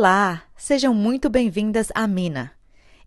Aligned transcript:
Olá, 0.00 0.44
sejam 0.56 0.94
muito 0.94 1.28
bem-vindas 1.28 1.88
à 1.94 2.06
Mina. 2.06 2.52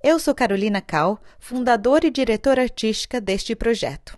Eu 0.04 0.20
sou 0.20 0.36
Carolina 0.36 0.79
Cal, 0.79 1.20
fundadora 1.39 2.05
e 2.05 2.11
diretora 2.11 2.61
artística 2.61 3.20
deste 3.20 3.55
projeto. 3.55 4.15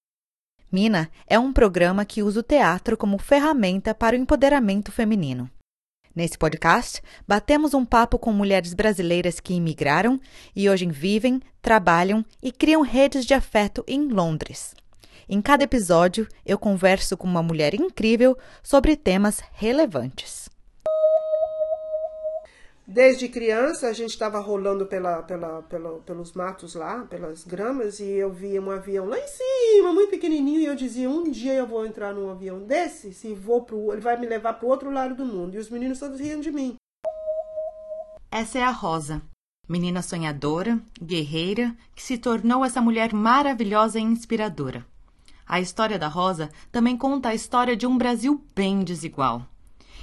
Mina 0.72 1.10
é 1.28 1.40
um 1.40 1.54
programa 1.54 2.04
que 2.04 2.22
usa 2.22 2.42
o 2.42 2.44
teatro 2.44 2.98
como 2.98 3.18
ferramenta 3.18 3.94
para 3.94 4.16
o 4.16 4.20
empoderamento 4.20 4.92
feminino. 4.92 5.50
Nesse 6.16 6.38
podcast, 6.38 7.02
batemos 7.28 7.74
um 7.74 7.84
papo 7.84 8.18
com 8.18 8.32
mulheres 8.32 8.74
brasileiras 8.74 9.42
que 9.42 9.54
imigraram 9.54 10.20
e 10.56 10.70
hoje 10.70 10.86
vivem, 10.86 11.42
trabalham 11.62 12.24
e 12.42 12.54
criam 12.54 12.82
redes 12.82 13.26
de 13.26 13.34
afeto 13.34 13.84
em 13.86 14.08
Londres. 14.08 14.74
Em 15.28 15.42
cada 15.42 15.64
episódio, 15.66 16.26
eu 16.46 16.58
converso 16.58 17.18
com 17.18 17.28
uma 17.28 17.44
mulher 17.44 17.74
incrível 17.74 18.38
sobre 18.64 18.96
temas 18.96 19.42
relevantes. 19.54 20.55
Desde 22.88 23.28
criança, 23.28 23.88
a 23.88 23.94
gente 23.94 24.12
estava 24.12 24.40
rolando 24.40 24.86
pela, 24.86 25.24
pela, 25.24 25.64
pela, 25.64 26.00
pelos 26.02 26.34
matos 26.34 26.76
lá, 26.76 27.04
pelas 27.06 27.44
gramas, 27.44 28.00
e 28.00 28.06
eu 28.06 28.32
via 28.32 28.62
um 28.62 28.70
avião 28.70 29.08
lá 29.08 29.18
em 29.18 29.28
cima, 29.28 29.92
muito 29.92 30.12
pequenininho, 30.12 30.60
e 30.60 30.66
eu 30.66 30.76
dizia: 30.76 31.10
um 31.10 31.32
dia 31.32 31.54
eu 31.54 31.66
vou 31.66 31.84
entrar 31.84 32.14
num 32.14 32.30
avião 32.30 32.60
desse, 32.60 33.12
se 33.12 33.34
vou 33.34 33.64
pro, 33.64 33.92
ele 33.92 34.02
vai 34.02 34.20
me 34.20 34.28
levar 34.28 34.54
para 34.54 34.68
o 34.68 34.70
outro 34.70 34.92
lado 34.92 35.16
do 35.16 35.26
mundo. 35.26 35.56
E 35.56 35.58
os 35.58 35.70
meninos 35.70 36.00
todos 36.00 36.20
riam 36.20 36.40
de 36.40 36.52
mim. 36.52 36.76
Essa 38.30 38.60
é 38.60 38.64
a 38.64 38.70
Rosa, 38.70 39.20
menina 39.68 40.04
sonhadora, 40.04 40.80
guerreira, 41.02 41.76
que 41.96 42.04
se 42.04 42.20
tornou 42.20 42.64
essa 42.64 42.82
mulher 42.82 43.14
maravilhosa 43.14 43.98
e 43.98 44.04
inspiradora. 44.04 44.86
A 45.48 45.60
história 45.60 45.98
da 45.98 46.08
Rosa 46.08 46.52
também 46.72 46.96
conta 46.96 47.30
a 47.30 47.36
história 47.36 47.76
de 47.76 47.88
um 47.88 47.98
Brasil 47.98 48.44
bem 48.56 48.84
desigual. 48.84 49.44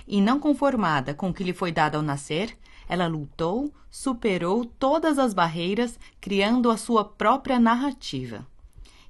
E 0.06 0.20
não 0.20 0.40
conformada 0.40 1.14
com 1.14 1.30
o 1.30 1.34
que 1.34 1.44
lhe 1.44 1.52
foi 1.52 1.70
dado 1.70 1.96
ao 1.96 2.02
nascer, 2.02 2.56
ela 2.92 3.06
lutou, 3.06 3.72
superou 3.90 4.66
todas 4.66 5.18
as 5.18 5.32
barreiras, 5.32 5.98
criando 6.20 6.70
a 6.70 6.76
sua 6.76 7.02
própria 7.02 7.58
narrativa. 7.58 8.46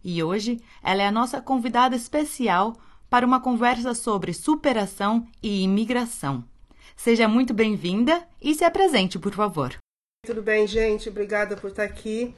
E 0.04 0.22
hoje 0.22 0.60
ela 0.84 1.02
é 1.02 1.08
a 1.08 1.10
nossa 1.10 1.40
convidada 1.40 1.96
especial 1.96 2.76
para 3.10 3.26
uma 3.26 3.40
conversa 3.40 3.92
sobre 3.92 4.32
superação 4.32 5.26
e 5.42 5.64
imigração. 5.64 6.44
Seja 6.96 7.26
muito 7.26 7.52
bem-vinda 7.52 8.24
e 8.40 8.54
se 8.54 8.64
apresente, 8.64 9.18
por 9.18 9.32
favor. 9.32 9.76
Tudo 10.24 10.42
bem, 10.42 10.64
gente? 10.64 11.08
Obrigada 11.08 11.56
por 11.56 11.70
estar 11.70 11.82
aqui. 11.82 12.32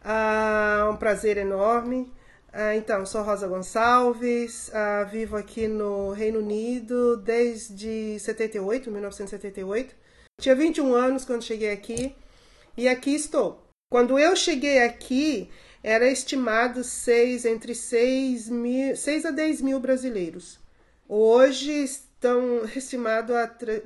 Ah, 0.00 0.88
um 0.92 0.96
prazer 0.96 1.36
enorme. 1.38 2.08
Ah, 2.52 2.76
então, 2.76 3.04
sou 3.04 3.24
Rosa 3.24 3.48
Gonçalves, 3.48 4.72
ah, 4.72 5.02
vivo 5.10 5.36
aqui 5.36 5.66
no 5.66 6.12
Reino 6.12 6.38
Unido 6.38 7.16
desde 7.16 8.16
78, 8.20 8.92
1978. 8.92 10.03
Tinha 10.40 10.54
21 10.54 10.94
anos 10.94 11.24
quando 11.24 11.42
cheguei 11.42 11.70
aqui 11.70 12.14
e 12.76 12.88
aqui 12.88 13.14
estou. 13.14 13.66
Quando 13.90 14.18
eu 14.18 14.34
cheguei 14.34 14.82
aqui, 14.82 15.48
era 15.82 16.10
estimado 16.10 16.82
seis, 16.82 17.44
entre 17.44 17.74
6, 17.74 18.48
mil, 18.48 18.96
6 18.96 19.26
a 19.26 19.30
10 19.30 19.62
mil 19.62 19.78
brasileiros. 19.78 20.58
Hoje 21.08 21.70
estão 21.70 22.64
estimados 22.74 23.36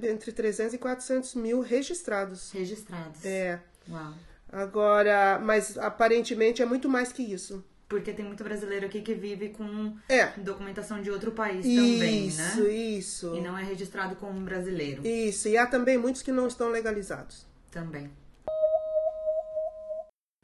entre 0.03 0.33
300 0.33 0.75
e 0.75 0.79
400 0.79 1.35
mil 1.35 1.61
registrados. 1.61 2.51
Registrados. 2.53 3.25
É. 3.25 3.61
Uau. 3.89 4.15
Agora, 4.51 5.39
mas 5.39 5.77
aparentemente 5.77 6.63
é 6.63 6.65
muito 6.65 6.89
mais 6.89 7.13
que 7.13 7.23
isso. 7.23 7.63
Porque 7.89 8.13
tem 8.13 8.25
muito 8.25 8.45
brasileiro 8.45 8.85
aqui 8.87 9.01
que 9.01 9.15
vive 9.15 9.49
com 9.49 9.97
É. 10.09 10.27
documentação 10.37 11.01
de 11.01 11.11
outro 11.11 11.33
país 11.33 11.65
também, 11.65 12.27
Isso, 12.27 12.63
né? 12.63 12.71
isso. 12.71 13.35
E 13.35 13.41
não 13.41 13.57
é 13.57 13.65
registrado 13.65 14.15
como 14.17 14.39
brasileiro 14.41 15.07
Isso, 15.07 15.49
e 15.49 15.57
há 15.57 15.67
também 15.67 15.97
muitos 15.97 16.21
que 16.23 16.31
não 16.33 16.47
estão 16.47 16.69
legalizados. 16.69 17.47
também. 17.71 18.11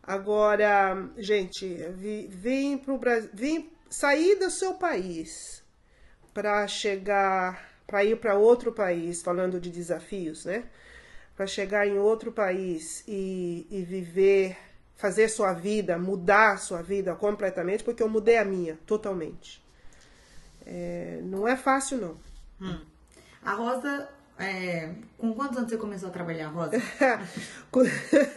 Agora, 0.03 1.09
gente, 1.17 1.67
vi- 1.97 2.27
vim 2.29 2.77
pro 2.77 2.99
Brasil, 2.99 3.31
vim 3.33 3.71
sair 3.89 4.37
do 4.39 4.51
seu 4.51 4.75
país 4.75 5.63
para 6.35 6.67
chegar, 6.69 7.71
para 7.87 8.05
ir 8.05 8.17
para 8.19 8.37
outro 8.37 8.73
país, 8.73 9.23
falando 9.23 9.59
de 9.61 9.71
desafios, 9.71 10.45
né? 10.45 10.65
Para 11.37 11.47
chegar 11.47 11.87
em 11.87 11.99
outro 11.99 12.33
país 12.33 13.03
e, 13.09 13.67
e 13.71 13.83
viver, 13.83 14.57
fazer 14.97 15.29
sua 15.29 15.53
vida, 15.53 15.99
mudar 15.99 16.59
sua 16.59 16.83
vida 16.83 17.15
completamente, 17.15 17.85
porque 17.85 18.03
eu 18.03 18.09
mudei 18.09 18.37
a 18.37 18.45
minha 18.45 18.79
totalmente. 18.87 19.63
É, 20.67 21.21
não 21.23 21.47
é 21.47 21.57
fácil, 21.57 21.99
não. 21.99 22.79
A 23.45 23.53
Rosa, 23.53 24.09
é, 24.39 24.91
com 25.19 25.35
quantos 25.35 25.59
anos 25.59 25.71
você 25.71 25.77
começou 25.77 26.09
a 26.09 26.13
trabalhar, 26.13 26.49
Rosa? 26.49 26.81
com, 27.71 27.81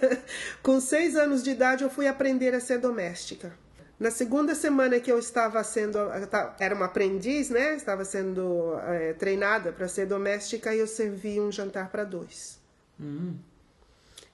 com 0.62 0.82
seis 0.82 1.16
anos 1.16 1.44
de 1.44 1.52
idade, 1.52 1.84
eu 1.84 1.90
fui 1.90 2.08
aprender 2.08 2.54
a 2.54 2.60
ser 2.60 2.80
doméstica. 2.80 3.54
Na 4.00 4.12
segunda 4.12 4.54
semana 4.54 5.00
que 5.00 5.12
eu 5.12 5.18
estava 5.18 5.64
sendo, 5.64 5.98
era 6.60 6.76
uma 6.76 6.86
aprendiz, 6.86 7.50
né? 7.50 7.76
Estava 7.76 8.06
sendo 8.06 8.78
eh, 8.84 9.14
treinada 9.14 9.72
para 9.72 9.88
ser 9.88 10.06
doméstica 10.06 10.76
e 10.76 10.78
eu 10.78 10.86
servi 10.86 11.40
um 11.40 11.52
jantar 11.52 11.90
para 11.90 12.04
dois. 12.04 12.60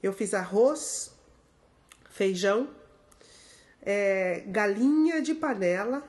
Eu 0.02 0.12
fiz 0.12 0.34
arroz, 0.34 1.13
feijão, 2.14 2.70
eh, 3.82 4.44
galinha 4.48 5.22
de 5.22 5.34
panela 5.34 6.04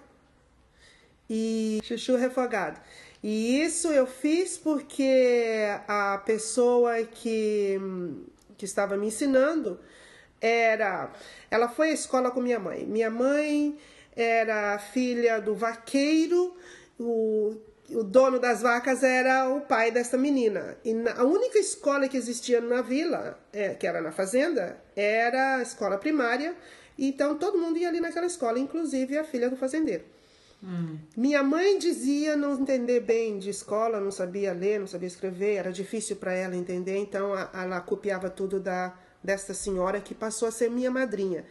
e 1.28 1.80
chuchu 1.82 2.16
refogado. 2.16 2.78
E 3.22 3.62
isso 3.62 3.88
eu 3.88 4.06
fiz 4.06 4.58
porque 4.58 5.64
a 5.88 6.18
pessoa 6.26 7.02
que, 7.04 7.80
que 8.58 8.66
estava 8.66 8.96
me 8.98 9.06
ensinando 9.06 9.80
era. 10.40 11.10
Ela 11.50 11.68
foi 11.68 11.88
à 11.88 11.92
escola 11.94 12.30
com 12.30 12.42
minha 12.42 12.58
mãe. 12.58 12.84
Minha 12.84 13.10
mãe 13.10 13.78
era 14.14 14.78
filha 14.78 15.40
do 15.40 15.54
vaqueiro, 15.54 16.54
o, 17.94 18.04
dono 18.04 18.38
das 18.38 18.62
vacas 18.62 19.02
era 19.02 19.48
o 19.48 19.60
pai 19.62 19.90
dessa 19.90 20.16
menina. 20.16 20.76
E 20.84 20.92
na- 20.94 21.12
a 21.14 21.24
única 21.24 21.58
escola 21.58 22.08
que 22.08 22.16
existia 22.16 22.60
na 22.60 22.82
vila, 22.82 23.38
é, 23.52 23.74
que 23.74 23.86
era 23.86 24.00
na 24.00 24.12
fazenda, 24.12 24.76
era 24.96 25.56
a 25.56 25.62
escola 25.62 25.96
primária. 25.98 26.54
Então 26.98 27.36
todo 27.36 27.58
mundo 27.58 27.76
ia 27.78 27.88
ali 27.88 28.00
naquela 28.00 28.26
escola, 28.26 28.58
inclusive 28.58 29.18
a 29.18 29.24
filha 29.24 29.50
do 29.50 29.56
fazendeiro. 29.56 30.04
Minha 31.16 31.42
mãe 31.42 31.78
dizia 31.78 32.36
não 32.36 32.54
entender 32.58 33.00
bem 33.00 33.38
de 33.38 33.50
escola, 33.50 34.00
não 34.00 34.10
sabia 34.10 34.52
ler, 34.54 34.80
não 34.80 34.86
sabia 34.86 35.08
escrever, 35.08 35.56
era 35.56 35.70
difícil 35.70 36.16
para 36.16 36.32
ela 36.32 36.56
entender, 36.56 36.96
então 36.96 37.34
a- 37.34 37.50
ela 37.54 37.80
copiava 37.80 38.30
tudo 38.30 38.58
da 38.60 38.94
desta 39.22 39.54
senhora 39.54 40.00
que 40.00 40.14
passou 40.14 40.46
a 40.48 40.50
ser 40.50 40.70
minha 40.70 40.90
madrinha. 40.90 41.46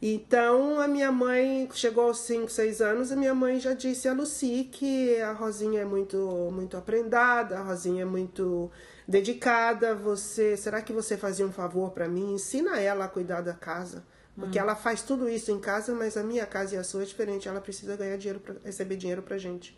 Então 0.00 0.80
a 0.80 0.86
minha 0.86 1.10
mãe 1.10 1.68
chegou 1.74 2.04
aos 2.04 2.20
5, 2.20 2.48
6 2.48 2.80
anos, 2.80 3.10
a 3.10 3.16
minha 3.16 3.34
mãe 3.34 3.58
já 3.58 3.74
disse 3.74 4.08
a 4.08 4.12
Lucy 4.12 4.68
que 4.70 5.20
a 5.20 5.32
Rosinha 5.32 5.80
é 5.80 5.84
muito 5.84 6.16
muito 6.52 6.76
aprendada, 6.76 7.58
a 7.58 7.62
Rosinha 7.62 8.02
é 8.02 8.04
muito 8.04 8.70
dedicada, 9.08 9.94
você, 9.96 10.56
será 10.56 10.80
que 10.82 10.92
você 10.92 11.16
fazia 11.16 11.44
um 11.44 11.50
favor 11.50 11.90
para 11.90 12.06
mim? 12.08 12.34
Ensina 12.34 12.78
ela 12.78 13.06
a 13.06 13.08
cuidar 13.08 13.40
da 13.40 13.54
casa. 13.54 14.04
Porque 14.38 14.56
ela 14.56 14.76
faz 14.76 15.02
tudo 15.02 15.28
isso 15.28 15.50
em 15.50 15.58
casa, 15.58 15.92
mas 15.92 16.16
a 16.16 16.22
minha 16.22 16.46
casa 16.46 16.76
e 16.76 16.78
a 16.78 16.84
sua 16.84 17.02
é 17.02 17.04
diferente. 17.04 17.48
Ela 17.48 17.60
precisa 17.60 17.96
ganhar 17.96 18.16
dinheiro, 18.16 18.38
pra, 18.38 18.54
receber 18.64 18.94
dinheiro 18.96 19.20
pra 19.20 19.36
gente, 19.36 19.76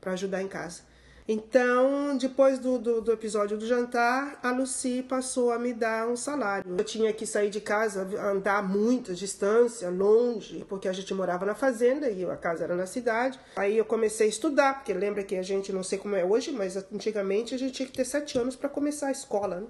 pra 0.00 0.12
ajudar 0.12 0.40
em 0.40 0.48
casa. 0.48 0.80
Então, 1.26 2.16
depois 2.18 2.58
do, 2.58 2.78
do, 2.78 3.00
do 3.00 3.12
episódio 3.12 3.56
do 3.56 3.66
jantar, 3.66 4.38
a 4.42 4.50
Lucy 4.50 5.02
passou 5.02 5.52
a 5.52 5.58
me 5.58 5.72
dar 5.72 6.06
um 6.06 6.16
salário. 6.16 6.74
Eu 6.76 6.84
tinha 6.84 7.12
que 7.14 7.26
sair 7.26 7.48
de 7.48 7.62
casa, 7.62 8.06
andar 8.20 8.62
muita 8.62 9.14
distância, 9.14 9.88
longe, 9.88 10.66
porque 10.68 10.86
a 10.86 10.92
gente 10.92 11.14
morava 11.14 11.46
na 11.46 11.54
fazenda 11.54 12.10
e 12.10 12.24
a 12.26 12.36
casa 12.36 12.64
era 12.64 12.76
na 12.76 12.86
cidade. 12.86 13.40
Aí 13.56 13.78
eu 13.78 13.86
comecei 13.86 14.26
a 14.26 14.28
estudar, 14.28 14.74
porque 14.74 14.92
lembra 14.92 15.22
que 15.22 15.36
a 15.36 15.42
gente, 15.42 15.72
não 15.72 15.82
sei 15.82 15.98
como 15.98 16.14
é 16.14 16.24
hoje, 16.24 16.52
mas 16.52 16.76
antigamente 16.76 17.54
a 17.54 17.58
gente 17.58 17.72
tinha 17.72 17.86
que 17.86 17.96
ter 17.96 18.04
sete 18.04 18.38
anos 18.38 18.54
para 18.54 18.68
começar 18.68 19.08
a 19.08 19.12
escola. 19.12 19.60
Né? 19.60 19.66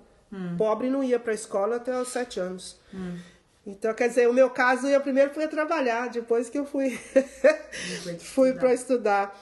Pobre 0.59 0.91
não 0.91 1.05
ia 1.05 1.21
para 1.21 1.31
a 1.31 1.35
escola 1.35 1.77
até 1.77 1.97
os 2.01 2.09
sete 2.09 2.41
anos. 2.41 2.81
Então, 3.67 3.95
quer 3.95 4.09
dizer, 4.09 4.29
o 4.29 4.33
meu 4.33 4.51
caso, 4.51 4.87
eu 4.87 5.01
primeiro 5.01 5.33
fui 5.33 5.49
trabalhar, 5.49 6.11
depois 6.11 6.51
que 6.51 6.59
eu 6.59 6.67
fui 6.67 6.99
fui 8.21 8.53
para 8.53 8.75
estudar. 8.75 9.35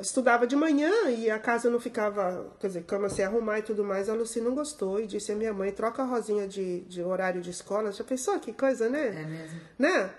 Estudava 0.00 0.46
de 0.46 0.54
manhã 0.54 0.90
e 1.08 1.30
a 1.30 1.38
casa 1.38 1.70
não 1.70 1.80
ficava, 1.80 2.52
quer 2.60 2.66
dizer, 2.66 2.84
cama 2.84 3.08
sem 3.08 3.24
arrumar 3.24 3.60
e 3.60 3.62
tudo 3.62 3.82
mais. 3.82 4.10
A 4.10 4.14
Lucy 4.14 4.40
não 4.40 4.54
gostou 4.54 5.00
e 5.00 5.06
disse 5.06 5.32
a 5.32 5.34
minha 5.34 5.52
mãe, 5.52 5.72
troca 5.72 6.02
a 6.02 6.04
Rosinha 6.04 6.46
de, 6.46 6.80
de 6.80 7.02
horário 7.02 7.40
de 7.40 7.50
escola. 7.50 7.90
Já 7.90 8.04
pensou 8.04 8.38
que 8.38 8.52
coisa, 8.52 8.90
né? 8.90 9.06
É 9.06 9.24
mesmo. 9.24 9.60
Né? 9.78 10.10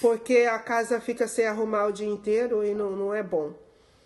Porque 0.00 0.48
a 0.50 0.58
casa 0.58 1.00
fica 1.00 1.26
sem 1.26 1.46
arrumar 1.46 1.86
o 1.86 1.92
dia 1.92 2.08
inteiro 2.08 2.62
e 2.62 2.74
não, 2.74 2.90
não 2.90 3.14
é 3.14 3.22
bom. 3.22 3.54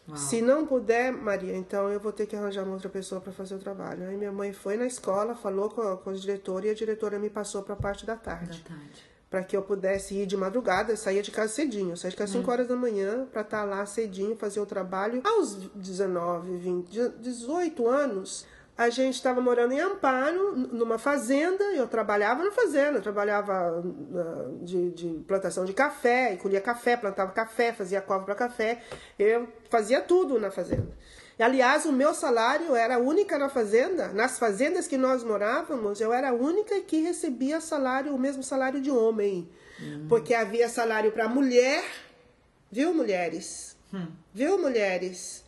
Uau. 0.09 0.17
Se 0.17 0.41
não 0.41 0.65
puder, 0.65 1.13
Maria, 1.13 1.57
então 1.57 1.89
eu 1.89 1.99
vou 1.99 2.13
ter 2.13 2.27
que 2.27 2.37
arranjar 2.37 2.63
uma 2.63 2.75
outra 2.75 2.89
pessoa 2.89 3.21
para 3.21 3.33
fazer 3.33 3.55
o 3.57 3.59
trabalho. 3.59 4.09
Aí 4.09 4.17
minha 4.17 4.33
mãe 4.33 4.53
foi 4.53 4.77
na 4.77 4.87
escola, 4.87 5.35
falou 5.35 5.69
com 5.69 5.81
a, 5.81 5.97
com 5.97 6.11
a 6.11 6.13
diretora 6.15 6.67
e 6.67 6.71
a 6.71 6.75
diretora 6.75 7.19
me 7.19 7.29
passou 7.29 7.63
para 7.63 7.75
a 7.75 7.77
parte 7.77 8.07
da 8.07 8.17
tarde. 8.17 8.63
Da 8.63 8.77
tarde. 8.77 9.05
Para 9.29 9.43
que 9.43 9.57
eu 9.57 9.63
pudesse 9.63 10.15
ir 10.15 10.27
de 10.27 10.37
madrugada, 10.37 10.93
eu 10.93 10.97
saía 10.97 11.21
de 11.21 11.33
casa 11.33 11.53
cedinho. 11.53 11.91
Eu 11.91 11.97
saía 11.97 12.13
de 12.13 12.17
casa 12.17 12.31
às 12.31 12.37
hum. 12.37 12.43
5 12.43 12.51
horas 12.51 12.69
da 12.69 12.77
manhã 12.77 13.27
para 13.33 13.43
estar 13.43 13.63
tá 13.63 13.65
lá 13.65 13.85
cedinho, 13.85 14.37
fazer 14.37 14.61
o 14.61 14.67
trabalho. 14.67 15.21
Aos 15.25 15.57
19, 15.75 16.57
20, 16.57 17.09
18 17.19 17.89
anos, 17.89 18.47
a 18.77 18.91
gente 18.91 19.15
estava 19.15 19.41
morando 19.41 19.73
em 19.73 19.81
Amparo, 19.81 20.55
numa 20.55 20.99
fazenda, 20.99 21.65
eu 21.73 21.89
trabalhava 21.89 22.45
na 22.45 22.51
fazenda, 22.51 22.99
eu 22.99 23.03
trabalhava 23.03 23.83
de, 24.61 24.91
de, 24.91 25.09
plantação 25.27 25.65
de 25.65 25.73
café, 25.73 26.35
e 26.35 26.37
colhia 26.37 26.61
café, 26.61 26.95
plantava 26.95 27.33
café, 27.33 27.73
fazia 27.73 28.03
cova 28.03 28.27
para 28.27 28.35
café, 28.35 28.83
eu 29.19 29.49
fazia 29.71 30.03
tudo 30.03 30.39
na 30.39 30.51
fazenda. 30.51 30.89
E, 31.39 31.43
aliás, 31.43 31.87
o 31.87 31.93
meu 31.93 32.13
salário 32.13 32.75
era 32.75 32.97
a 32.97 32.99
única 32.99 33.39
na 33.39 33.49
fazenda, 33.49 34.09
nas 34.09 34.39
fazendas 34.39 34.87
que 34.87 34.99
nós 34.99 35.25
morávamos, 35.25 35.99
eu 35.99 36.13
era 36.13 36.29
a 36.29 36.35
única 36.35 36.79
que 36.83 37.01
recebia 37.01 37.63
salário, 37.63 38.15
o 38.15 38.19
mesmo 38.19 38.43
salário 38.43 38.81
de 38.81 38.91
homem, 38.91 39.49
uhum. 39.81 40.07
porque 40.07 40.35
havia 40.35 40.69
salário 40.69 41.13
para 41.13 41.27
mulher, 41.27 41.83
viu, 42.71 42.93
mulheres? 42.93 43.75
Hum. 43.93 44.09
Viu, 44.35 44.59
mulheres? 44.59 45.46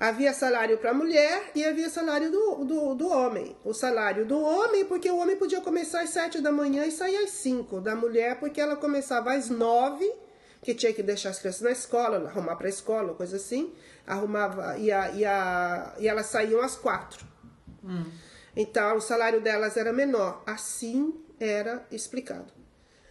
Havia 0.00 0.32
salário 0.32 0.78
para 0.78 0.92
a 0.92 0.94
mulher 0.94 1.50
e 1.54 1.62
havia 1.62 1.90
salário 1.90 2.32
do, 2.32 2.64
do, 2.64 2.94
do, 2.94 3.08
homem. 3.10 3.54
O 3.62 3.74
salário 3.74 4.24
do 4.24 4.40
homem, 4.40 4.86
porque 4.86 5.10
o 5.10 5.18
homem 5.18 5.36
podia 5.36 5.60
começar 5.60 6.00
às 6.00 6.08
sete 6.08 6.40
da 6.40 6.50
manhã 6.50 6.86
e 6.86 6.90
sair 6.90 7.18
às 7.18 7.32
cinco. 7.32 7.82
Da 7.82 7.94
mulher, 7.94 8.40
porque 8.40 8.62
ela 8.62 8.76
começava 8.76 9.34
às 9.34 9.50
nove, 9.50 10.10
que 10.62 10.72
tinha 10.72 10.90
que 10.94 11.02
deixar 11.02 11.28
as 11.28 11.38
crianças 11.38 11.60
na 11.60 11.70
escola, 11.70 12.26
arrumar 12.26 12.56
para 12.56 12.66
a 12.66 12.70
escola, 12.70 13.12
coisa 13.12 13.36
assim. 13.36 13.74
Arrumava, 14.06 14.78
e, 14.78 14.90
a, 14.90 15.10
e, 15.10 15.22
a, 15.22 15.94
e 15.98 16.08
elas 16.08 16.26
saíam 16.26 16.62
às 16.62 16.76
quatro. 16.76 17.26
Hum. 17.84 18.06
Então, 18.56 18.96
o 18.96 19.00
salário 19.02 19.42
delas 19.42 19.76
era 19.76 19.92
menor. 19.92 20.42
Assim 20.46 21.12
era 21.38 21.86
explicado. 21.92 22.50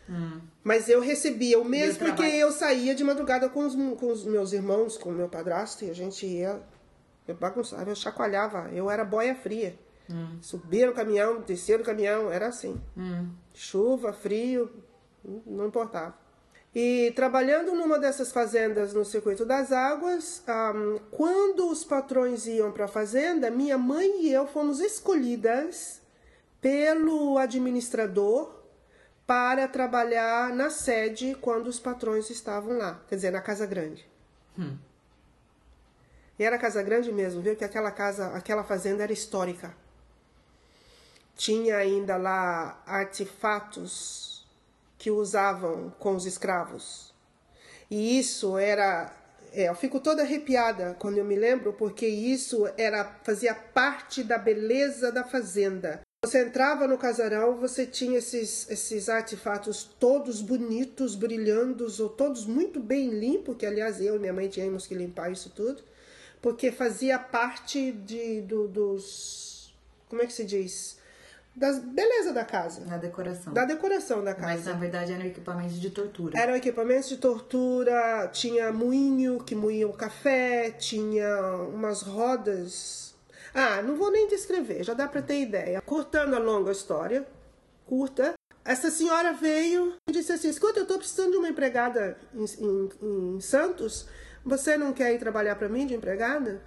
Hum. 0.10 0.42
Mas 0.64 0.90
eu 0.90 1.02
recebia 1.02 1.60
o 1.60 1.64
mesmo 1.66 2.04
porque 2.04 2.24
eu 2.24 2.52
saía 2.52 2.96
de 2.96 3.04
madrugada 3.04 3.48
com 3.48 3.64
os, 3.64 3.76
com 3.76 4.12
os 4.12 4.26
meus 4.26 4.54
irmãos, 4.54 4.98
com 4.98 5.10
o 5.10 5.14
meu 5.14 5.30
padrasto, 5.30 5.86
e 5.86 5.92
a 5.92 5.94
gente 5.94 6.26
ia 6.26 6.60
eu 7.30 7.36
bagunçava, 7.36 7.90
eu 7.90 7.96
chacoalhava, 7.96 8.70
eu 8.72 8.90
era 8.90 9.04
boia 9.04 9.36
fria. 9.36 9.78
Hum. 10.10 10.40
Subia 10.42 10.88
no 10.88 10.94
caminhão, 10.94 11.42
descia 11.42 11.78
no 11.78 11.84
caminhão, 11.84 12.32
era 12.32 12.48
assim. 12.48 12.82
Hum. 12.98 13.30
Chuva, 13.54 14.12
frio, 14.12 14.70
não 15.46 15.68
importava. 15.68 16.16
E 16.74 17.12
trabalhando 17.16 17.74
numa 17.74 17.98
dessas 17.98 18.32
fazendas 18.32 18.94
no 18.94 19.04
circuito 19.04 19.46
das 19.46 19.72
águas, 19.72 20.44
um, 20.48 21.00
quando 21.12 21.70
os 21.70 21.84
patrões 21.84 22.46
iam 22.46 22.72
para 22.72 22.86
a 22.86 22.88
fazenda, 22.88 23.50
minha 23.50 23.78
mãe 23.78 24.26
e 24.26 24.32
eu 24.32 24.48
fomos 24.48 24.80
escolhidas 24.80 26.00
pelo 26.62 27.38
administrador 27.38 28.60
para 29.26 29.68
trabalhar 29.68 30.54
na 30.54 30.70
sede 30.70 31.36
quando 31.40 31.68
os 31.68 31.80
patrões 31.80 32.30
estavam 32.30 32.78
lá, 32.78 33.00
quer 33.08 33.16
dizer, 33.16 33.32
na 33.32 33.42
Casa 33.42 33.66
Grande. 33.66 34.08
Hum. 34.58 34.76
E 36.40 36.44
era 36.46 36.58
Casa 36.58 36.82
Grande 36.82 37.12
mesmo, 37.12 37.42
viu? 37.42 37.54
Que 37.54 37.66
aquela 37.66 37.92
casa, 37.92 38.28
aquela 38.28 38.64
fazenda 38.64 39.04
era 39.04 39.12
histórica. 39.12 39.76
Tinha 41.36 41.76
ainda 41.76 42.16
lá 42.16 42.82
artefatos 42.86 44.48
que 44.98 45.12
usavam 45.12 45.94
com 46.00 46.16
os 46.16 46.26
escravos. 46.26 47.14
E 47.92 48.18
isso 48.18 48.58
era. 48.58 49.14
É, 49.52 49.68
eu 49.68 49.76
fico 49.76 50.00
toda 50.00 50.22
arrepiada 50.22 50.96
quando 50.98 51.18
eu 51.18 51.26
me 51.26 51.36
lembro, 51.36 51.74
porque 51.74 52.08
isso 52.08 52.70
era 52.78 53.04
fazia 53.24 53.54
parte 53.54 54.24
da 54.24 54.38
beleza 54.38 55.12
da 55.12 55.26
fazenda. 55.26 56.02
Você 56.24 56.46
entrava 56.46 56.88
no 56.88 56.98
casarão, 56.98 57.58
você 57.58 57.86
tinha 57.86 58.20
esses, 58.20 58.70
esses 58.70 59.10
artefatos 59.10 59.84
todos 60.00 60.42
bonitos, 60.42 61.16
brilhando, 61.16 61.88
ou 62.00 62.10
todos 62.10 62.46
muito 62.46 62.80
bem 62.80 63.10
limpos, 63.10 63.58
que 63.58 63.66
aliás 63.66 64.00
eu 64.00 64.18
e 64.18 64.20
minha 64.20 64.34
mãe 64.34 64.48
tínhamos 64.48 64.86
que 64.86 64.94
limpar 64.94 65.32
isso 65.32 65.50
tudo 65.50 65.82
porque 66.42 66.72
fazia 66.72 67.20
parte 67.20 67.92
de, 67.92 68.42
do, 68.42 68.68
dos. 68.68 69.74
Como 70.08 70.22
é 70.22 70.26
que 70.26 70.34
se 70.34 70.46
diz? 70.46 70.98
Da 71.56 71.74
beleza 71.74 72.32
da 72.32 72.46
casa. 72.46 72.82
Da 72.82 72.98
decoração. 72.98 73.54
Da 73.54 73.66
decoração 73.66 74.24
da 74.24 74.34
casa. 74.34 74.48
Mas 74.48 74.66
na 74.66 74.74
verdade 74.74 75.12
eram 75.12 75.26
equipamentos 75.26 75.80
de 75.80 75.90
tortura. 75.90 76.40
Eram 76.40 76.56
equipamentos 76.56 77.10
de 77.10 77.18
tortura, 77.18 78.30
tinha 78.32 78.72
moinho 78.72 79.44
que 79.44 79.56
moía 79.56 79.88
o 79.88 79.94
café, 79.94 80.72
tinha 80.72 81.38
umas 81.74 82.02
rodas. 82.02 83.14
Ah, 83.54 83.82
não 83.82 83.96
vou 83.98 84.12
nem 84.12 84.28
descrever, 84.28 84.84
já 84.84 84.94
dá 84.94 85.08
para 85.08 85.22
ter 85.22 85.42
ideia. 85.42 85.82
Cortando 85.82 86.36
a 86.36 86.40
longa 86.40 86.72
história, 86.72 87.28
curta, 87.86 88.36
essa 88.64 88.92
senhora 88.92 89.34
veio 89.34 89.96
e 90.08 90.12
disse 90.12 90.32
assim: 90.32 90.50
Escuta, 90.50 90.80
eu 90.80 90.86
tô 90.86 90.98
precisando 90.98 91.32
de 91.32 91.38
uma 91.38 91.50
empregada 91.50 92.18
em, 92.34 92.46
em, 92.46 93.36
em 93.36 93.42
Santos 93.42 94.08
você 94.44 94.78
não 94.78 94.94
quer 94.94 95.14
ir 95.14 95.20
trabalhar 95.20 95.56
para 95.56 95.70
mim 95.70 95.86
de 95.86 95.94
empregada? 95.94 96.62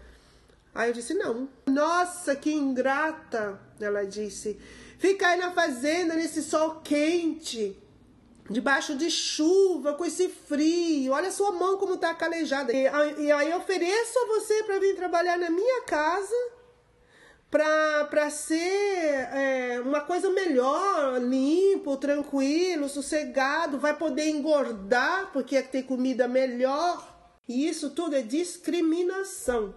Aí 0.75 0.91
eu 0.91 0.95
disse: 0.95 1.15
Não. 1.15 1.49
Nossa, 1.67 2.35
que 2.35 2.53
ingrata! 2.53 3.61
Ela 3.81 4.05
disse: 4.05 4.59
Fica 4.99 5.29
aí 5.29 5.39
na 5.39 5.51
fazenda 5.51 6.15
nesse 6.15 6.43
sol 6.43 6.81
quente, 6.83 7.77
debaixo 8.49 8.97
de 8.97 9.11
chuva, 9.11 9.95
com 9.95 10.05
esse 10.05 10.29
frio. 10.29 11.13
Olha 11.13 11.31
sua 11.31 11.53
mão 11.53 11.77
como 11.77 11.97
tá 11.97 12.15
calejada. 12.15 12.73
E, 12.73 12.85
e 13.19 13.33
aí 13.33 13.51
eu 13.51 13.59
ofereço 13.59 14.19
a 14.19 14.27
você 14.27 14.63
para 14.65 14.79
vir 14.79 14.97
trabalhar 14.97 15.37
na 15.37 15.51
minha 15.51 15.83
casa 15.83 16.35
para 17.53 18.31
ser 18.31 18.57
é, 18.57 19.83
uma 19.85 20.01
coisa 20.01 20.31
melhor, 20.31 21.21
limpo, 21.21 21.99
tranquilo, 21.99 22.89
sossegado, 22.89 23.79
vai 23.79 23.95
poder 23.95 24.31
engordar 24.31 25.31
porque 25.35 25.61
tem 25.63 25.83
comida 25.83 26.27
melhor. 26.27 27.12
E 27.49 27.69
isso 27.69 27.91
tudo 27.91 28.17
é 28.17 28.23
discriminação. 28.23 29.75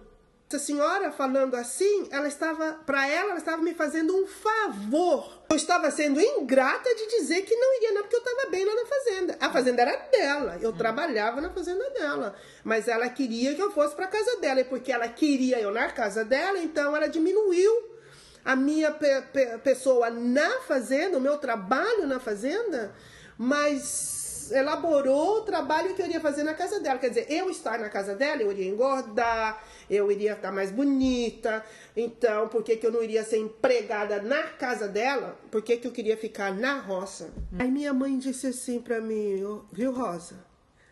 Essa 0.48 0.60
senhora 0.60 1.10
falando 1.10 1.56
assim, 1.56 2.08
ela 2.12 2.28
estava, 2.28 2.74
para 2.86 3.08
ela, 3.08 3.30
ela 3.30 3.38
estava 3.38 3.60
me 3.60 3.74
fazendo 3.74 4.16
um 4.16 4.28
favor. 4.28 5.44
Eu 5.50 5.56
estava 5.56 5.90
sendo 5.90 6.20
ingrata 6.20 6.94
de 6.94 7.18
dizer 7.18 7.42
que 7.42 7.56
não 7.56 7.76
iria, 7.78 7.92
não, 7.92 8.02
porque 8.02 8.14
eu 8.14 8.20
estava 8.20 8.50
bem 8.50 8.64
lá 8.64 8.72
na 8.72 8.86
fazenda. 8.86 9.36
A 9.40 9.50
fazenda 9.50 9.82
era 9.82 9.96
dela, 10.08 10.56
eu 10.60 10.72
trabalhava 10.72 11.40
na 11.40 11.50
fazenda 11.50 11.90
dela. 11.90 12.36
Mas 12.62 12.86
ela 12.86 13.08
queria 13.08 13.56
que 13.56 13.62
eu 13.62 13.72
fosse 13.72 13.96
para 13.96 14.06
casa 14.06 14.36
dela, 14.36 14.60
e 14.60 14.64
porque 14.64 14.92
ela 14.92 15.08
queria 15.08 15.58
eu 15.58 15.72
na 15.72 15.90
casa 15.90 16.24
dela, 16.24 16.58
então 16.58 16.94
ela 16.94 17.08
diminuiu 17.08 17.96
a 18.44 18.54
minha 18.54 18.92
pe 18.92 19.22
pe 19.32 19.58
pessoa 19.58 20.10
na 20.10 20.60
fazenda, 20.60 21.18
o 21.18 21.20
meu 21.20 21.38
trabalho 21.38 22.06
na 22.06 22.20
fazenda, 22.20 22.94
mas 23.36 24.25
elaborou 24.50 25.38
o 25.38 25.42
trabalho 25.42 25.94
que 25.94 26.02
eu 26.02 26.06
iria 26.06 26.20
fazer 26.20 26.42
na 26.42 26.54
casa 26.54 26.80
dela. 26.80 26.98
Quer 26.98 27.08
dizer, 27.08 27.26
eu 27.30 27.50
estar 27.50 27.78
na 27.78 27.88
casa 27.88 28.14
dela, 28.14 28.42
eu 28.42 28.50
iria 28.50 28.68
engordar, 28.68 29.64
eu 29.88 30.10
iria 30.10 30.32
estar 30.32 30.52
mais 30.52 30.70
bonita. 30.70 31.64
Então, 31.96 32.48
por 32.48 32.62
que, 32.62 32.76
que 32.76 32.86
eu 32.86 32.92
não 32.92 33.02
iria 33.02 33.24
ser 33.24 33.38
empregada 33.38 34.22
na 34.22 34.42
casa 34.44 34.88
dela? 34.88 35.38
Por 35.50 35.62
que, 35.62 35.76
que 35.76 35.86
eu 35.86 35.92
queria 35.92 36.16
ficar 36.16 36.54
na 36.54 36.78
roça? 36.78 37.30
Aí 37.58 37.70
minha 37.70 37.92
mãe 37.92 38.18
disse 38.18 38.48
assim 38.48 38.80
para 38.80 39.00
mim, 39.00 39.62
viu, 39.72 39.92
Rosa? 39.92 40.44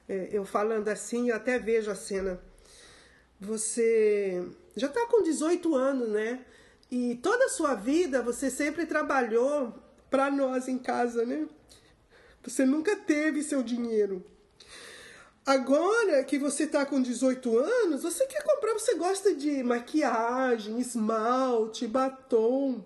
É, 0.08 0.28
eu 0.32 0.44
falando 0.44 0.88
assim, 0.88 1.30
eu 1.30 1.37
até 1.37 1.58
vejo 1.58 1.90
a 1.90 1.94
cena. 1.94 2.40
Você 3.40 4.46
já 4.76 4.87
está 4.87 5.06
com 5.06 5.23
18 5.23 5.75
anos, 5.75 6.08
né? 6.08 6.40
E 6.90 7.16
toda 7.16 7.46
a 7.46 7.49
sua 7.49 7.75
vida 7.75 8.23
você 8.23 8.50
sempre 8.50 8.87
trabalhou 8.87 9.75
para 10.11 10.30
nós 10.30 10.68
em 10.68 10.78
casa, 10.78 11.25
né? 11.25 11.46
Você 12.46 12.64
nunca 12.64 12.94
teve 12.94 13.42
seu 13.42 13.62
dinheiro. 13.62 14.24
Agora 15.46 16.24
que 16.24 16.38
você 16.38 16.64
está 16.64 16.86
com 16.86 17.02
18 17.02 17.58
anos, 17.58 18.02
você 18.02 18.26
quer 18.26 18.42
comprar, 18.42 18.72
você 18.72 18.94
gosta 18.94 19.34
de 19.34 19.62
maquiagem, 19.62 20.78
esmalte, 20.78 21.86
batom. 21.86 22.82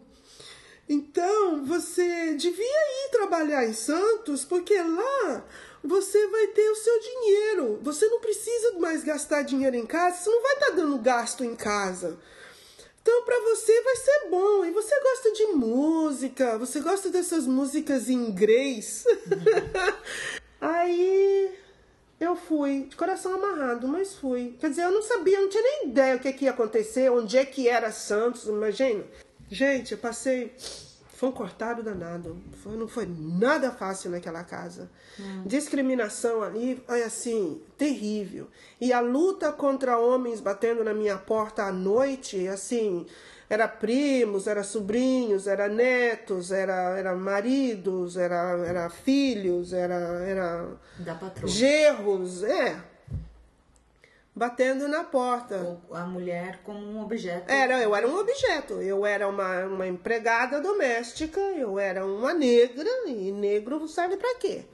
Então, 0.89 1.65
você 1.65 2.35
devia 2.35 2.65
ir 2.65 3.11
trabalhar 3.11 3.65
em 3.65 3.75
Santos, 3.75 4.45
porque 4.45 4.75
lá 4.81 5.45
você 5.85 6.27
vai 6.29 6.49
ter 6.49 6.71
o 6.71 6.77
seu 6.77 7.01
dinheiro. 7.01 7.79
Você 7.83 8.07
não 8.09 8.21
precisa 8.21 8.79
mais 8.79 9.05
gastar 9.05 9.43
dinheiro 9.43 9.77
em 9.77 9.87
casa, 9.87 10.17
você 10.17 10.31
não 10.31 10.43
vai 10.43 10.55
estar 10.55 10.67
tá 10.67 10.73
dando 10.73 10.99
gasto 10.99 11.45
em 11.45 11.55
casa. 11.55 12.19
Então, 13.09 13.25
para 13.25 13.41
você 13.41 13.81
vai 13.81 13.97
ser 13.97 14.29
bom. 14.29 14.67
E 14.67 14.71
você 14.71 14.95
gosta 15.01 15.33
de 15.33 15.47
música, 15.55 16.59
você 16.59 16.79
gosta 16.81 17.09
dessas 17.09 17.47
músicas 17.47 18.11
em 18.11 18.17
inglês. 18.17 19.03
Aí 20.61 21.51
eu 22.21 22.37
fui, 22.37 22.83
de 22.83 22.95
coração 22.97 23.33
amarrado, 23.33 23.89
mas 23.89 24.15
fui. 24.15 24.55
Quer 24.61 24.69
dizer, 24.69 24.83
eu 24.83 24.91
não 24.91 25.01
sabia, 25.01 25.41
não 25.41 25.49
tinha 25.49 25.63
nem 25.63 25.89
ideia 25.89 26.17
o 26.17 26.19
que, 26.19 26.31
que 26.35 26.45
ia 26.45 26.51
acontecer, 26.51 27.11
onde 27.11 27.39
é 27.39 27.47
que 27.47 27.67
era 27.67 27.91
Santos, 27.91 28.45
imagina. 28.45 29.03
Gente, 29.51 29.93
eu 29.93 29.99
passei 29.99 30.55
foi 31.19 31.31
um 31.31 31.33
cortado 31.33 31.83
danado. 31.83 32.37
Foi, 32.63 32.77
não 32.77 32.87
foi 32.87 33.05
nada 33.05 33.73
fácil 33.73 34.09
naquela 34.09 34.45
casa. 34.45 34.89
Hum. 35.19 35.43
Discriminação 35.45 36.45
ali 36.45 36.81
foi 36.87 37.03
assim, 37.03 37.61
terrível. 37.77 38.47
E 38.81 38.93
a 38.93 39.01
luta 39.01 39.51
contra 39.51 39.99
homens 39.99 40.41
batendo 40.41 40.85
na 40.85 40.95
minha 40.95 41.19
porta 41.19 41.65
à 41.65 41.73
noite, 41.73 42.47
assim, 42.47 43.05
era 43.51 43.67
primos, 43.67 44.47
era 44.47 44.63
sobrinhos, 44.63 45.49
era 45.49 45.69
netos, 45.69 46.53
era, 46.53 46.97
era 46.97 47.17
maridos, 47.17 48.17
era, 48.17 48.57
era 48.65 48.89
filhos, 48.89 49.73
era, 49.73 49.97
era 50.25 50.69
gerros, 51.49 52.45
é 52.45 52.81
batendo 54.39 54.87
na 54.87 55.03
porta. 55.03 55.81
A 55.91 56.07
mulher 56.07 56.61
como 56.63 56.79
um 56.79 57.03
objeto. 57.03 57.51
Era, 57.51 57.83
eu 57.83 57.95
era 57.95 58.07
um 58.07 58.17
objeto. 58.17 58.75
Eu 58.75 59.05
era 59.05 59.29
uma, 59.29 59.65
uma 59.65 59.87
empregada 59.87 60.61
doméstica, 60.61 61.41
eu 61.41 61.79
era 61.79 62.07
uma 62.07 62.33
negra, 62.33 62.89
e 63.07 63.33
negro 63.33 63.87
serve 63.89 64.17
para 64.17 64.37
quê? 64.37 64.65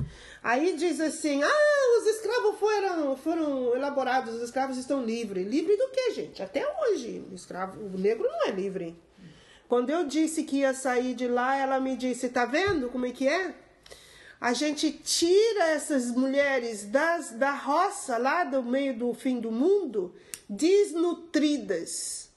Aí 0.42 0.76
diz 0.76 1.00
assim: 1.00 1.42
ah, 1.42 1.98
os 1.98 2.06
escravos 2.06 2.58
foram, 2.58 3.16
foram 3.16 3.74
elaborados, 3.74 4.34
os 4.34 4.42
escravos 4.42 4.76
estão 4.76 5.02
livres. 5.02 5.46
Livre 5.46 5.74
do 5.76 5.88
que, 5.88 6.10
gente? 6.10 6.42
Até 6.42 6.62
hoje, 6.82 7.24
o, 7.32 7.34
escravo, 7.34 7.80
o 7.80 7.98
negro 7.98 8.28
não 8.30 8.46
é 8.46 8.50
livre. 8.50 9.02
Quando 9.66 9.88
eu 9.88 10.04
disse 10.04 10.44
que 10.44 10.58
ia 10.58 10.74
sair 10.74 11.14
de 11.14 11.26
lá, 11.26 11.56
ela 11.56 11.80
me 11.80 11.96
disse: 11.96 12.28
tá 12.28 12.44
vendo 12.44 12.90
como 12.90 13.06
é 13.06 13.10
que 13.10 13.26
é? 13.26 13.54
A 14.44 14.52
gente 14.52 14.92
tira 14.92 15.70
essas 15.70 16.10
mulheres 16.10 16.84
das, 16.84 17.30
da 17.30 17.52
roça, 17.52 18.18
lá 18.18 18.44
do 18.44 18.62
meio 18.62 18.94
do 18.94 19.14
fim 19.14 19.40
do 19.40 19.50
mundo, 19.50 20.14
desnutridas, 20.46 22.28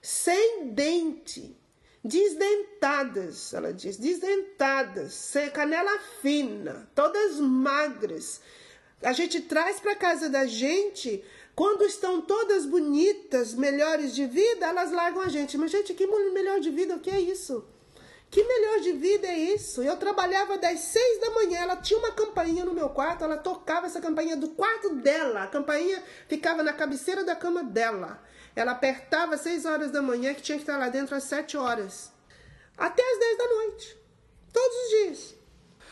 sem 0.00 0.70
dente, 0.70 1.54
desdentadas, 2.02 3.52
ela 3.52 3.74
diz, 3.74 3.98
desdentadas, 3.98 5.12
sem 5.12 5.50
canela 5.50 5.98
fina, 6.22 6.88
todas 6.94 7.38
magras. 7.38 8.40
A 9.02 9.12
gente 9.12 9.42
traz 9.42 9.78
para 9.80 9.94
casa 9.94 10.30
da 10.30 10.46
gente, 10.46 11.22
quando 11.54 11.84
estão 11.84 12.22
todas 12.22 12.64
bonitas, 12.64 13.52
melhores 13.52 14.14
de 14.14 14.24
vida, 14.24 14.64
elas 14.64 14.92
largam 14.92 15.20
a 15.20 15.28
gente. 15.28 15.58
Mas, 15.58 15.72
gente, 15.72 15.92
que 15.92 16.06
melhor 16.06 16.58
de 16.58 16.70
vida, 16.70 16.96
o 16.96 17.00
que 17.00 17.10
é 17.10 17.20
isso? 17.20 17.62
Que 18.30 18.44
melhor 18.44 18.80
de 18.80 18.92
vida 18.92 19.26
é 19.26 19.36
isso? 19.36 19.82
Eu 19.82 19.96
trabalhava 19.96 20.56
das 20.56 20.78
seis 20.78 21.20
da 21.20 21.30
manhã, 21.30 21.58
ela 21.58 21.76
tinha 21.76 21.98
uma 21.98 22.12
campainha 22.12 22.64
no 22.64 22.72
meu 22.72 22.88
quarto, 22.88 23.24
ela 23.24 23.36
tocava 23.36 23.86
essa 23.86 24.00
campainha 24.00 24.36
do 24.36 24.50
quarto 24.50 24.94
dela. 24.96 25.42
A 25.42 25.46
campainha 25.48 26.00
ficava 26.28 26.62
na 26.62 26.72
cabeceira 26.72 27.24
da 27.24 27.34
cama 27.34 27.64
dela. 27.64 28.22
Ela 28.54 28.72
apertava 28.72 29.34
às 29.34 29.40
seis 29.40 29.64
horas 29.64 29.90
da 29.90 30.00
manhã, 30.00 30.32
que 30.32 30.42
tinha 30.42 30.58
que 30.58 30.62
estar 30.62 30.78
lá 30.78 30.88
dentro 30.88 31.16
às 31.16 31.24
sete 31.24 31.56
horas. 31.56 32.12
Até 32.78 33.02
às 33.02 33.18
dez 33.18 33.38
da 33.38 33.48
noite. 33.48 33.98
Todos 34.52 34.76
os 34.76 34.90
dias. 34.90 35.34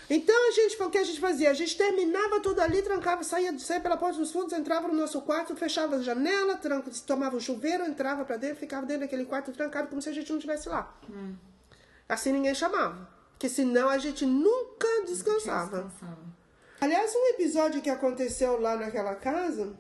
Então 0.08 0.48
a 0.48 0.52
gente, 0.52 0.80
o 0.80 0.90
que 0.90 0.98
a 0.98 1.04
gente 1.04 1.20
fazia? 1.20 1.50
A 1.50 1.54
gente 1.54 1.76
terminava 1.76 2.40
tudo 2.40 2.60
ali, 2.60 2.80
trancava, 2.82 3.22
saía, 3.24 3.58
saía 3.58 3.80
pela 3.80 3.96
porta 3.96 4.16
dos 4.16 4.30
fundos, 4.30 4.52
entrava 4.52 4.88
no 4.88 4.94
nosso 4.94 5.20
quarto, 5.22 5.54
fechava 5.56 5.96
a 5.96 6.02
janela, 6.02 6.56
tranca, 6.56 6.90
tomava 7.06 7.36
um 7.36 7.40
chuveiro, 7.40 7.84
entrava 7.84 8.24
para 8.24 8.36
dentro, 8.36 8.56
ficava 8.56 8.86
dentro 8.86 9.02
daquele 9.02 9.26
quarto 9.26 9.52
trancado 9.52 9.88
como 9.88 10.00
se 10.00 10.08
a 10.08 10.12
gente 10.12 10.30
não 10.30 10.38
estivesse 10.38 10.68
lá. 10.68 10.96
Hum. 11.10 11.34
Assim 12.08 12.32
ninguém 12.32 12.54
chamava. 12.54 13.08
Porque 13.32 13.48
senão 13.48 13.88
a 13.88 13.98
gente 13.98 14.24
nunca 14.24 14.88
descansava. 15.06 15.82
descansava. 15.82 16.18
Aliás, 16.80 17.14
um 17.14 17.26
episódio 17.34 17.82
que 17.82 17.90
aconteceu 17.90 18.60
lá 18.60 18.76
naquela 18.76 19.14
casa 19.14 19.74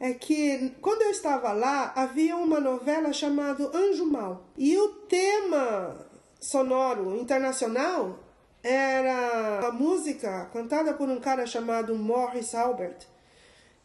é 0.00 0.14
que 0.14 0.74
quando 0.80 1.02
eu 1.02 1.10
estava 1.10 1.52
lá, 1.52 1.92
havia 1.94 2.36
uma 2.36 2.60
novela 2.60 3.12
chamada 3.12 3.70
Anjo 3.76 4.06
Mal. 4.06 4.48
E 4.56 4.76
o 4.76 4.88
tema 5.08 6.06
sonoro 6.40 7.16
internacional 7.16 8.20
era 8.62 9.66
a 9.66 9.72
música 9.72 10.48
cantada 10.52 10.94
por 10.94 11.08
um 11.08 11.20
cara 11.20 11.46
chamado 11.46 11.94
Morris 11.94 12.54
Albert. 12.54 13.06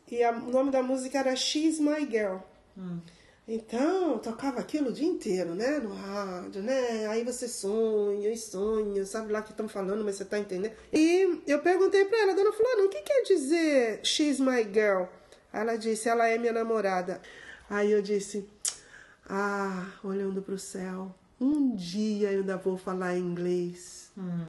E 0.09 0.23
a, 0.23 0.31
o 0.31 0.51
nome 0.51 0.69
da 0.69 0.83
música 0.83 1.19
era 1.19 1.35
She's 1.35 1.79
My 1.79 2.05
Girl. 2.05 2.37
Hum. 2.77 2.99
Então, 3.45 4.17
tocava 4.19 4.61
aquilo 4.61 4.89
o 4.89 4.93
dia 4.93 5.07
inteiro, 5.07 5.53
né? 5.53 5.77
No 5.79 5.93
rádio, 5.93 6.63
né? 6.63 7.07
Aí 7.07 7.25
você 7.25 7.47
sonha 7.47 8.31
e 8.31 8.37
sonha, 8.37 9.05
sabe 9.05 9.33
lá 9.33 9.41
o 9.41 9.43
que 9.43 9.51
estão 9.51 9.67
falando, 9.67 10.03
mas 10.03 10.15
você 10.15 10.23
tá 10.23 10.39
entendendo. 10.39 10.73
E 10.93 11.41
eu 11.45 11.59
perguntei 11.59 12.05
pra 12.05 12.19
ela, 12.19 12.33
dona 12.33 12.53
Fulana, 12.53 12.83
o 12.83 12.89
que 12.89 13.01
quer 13.01 13.23
dizer 13.23 13.99
she's 14.01 14.39
my 14.39 14.63
girl? 14.63 15.07
Ela 15.51 15.75
disse, 15.75 16.07
ela 16.07 16.27
é 16.27 16.37
minha 16.37 16.53
namorada. 16.53 17.21
Aí 17.69 17.91
eu 17.91 18.01
disse, 18.01 18.47
ah, 19.29 19.91
olhando 20.03 20.41
pro 20.41 20.57
céu, 20.57 21.13
um 21.39 21.75
dia 21.75 22.31
eu 22.31 22.39
ainda 22.39 22.55
vou 22.55 22.77
falar 22.77 23.17
inglês. 23.17 24.09
Hum. 24.17 24.47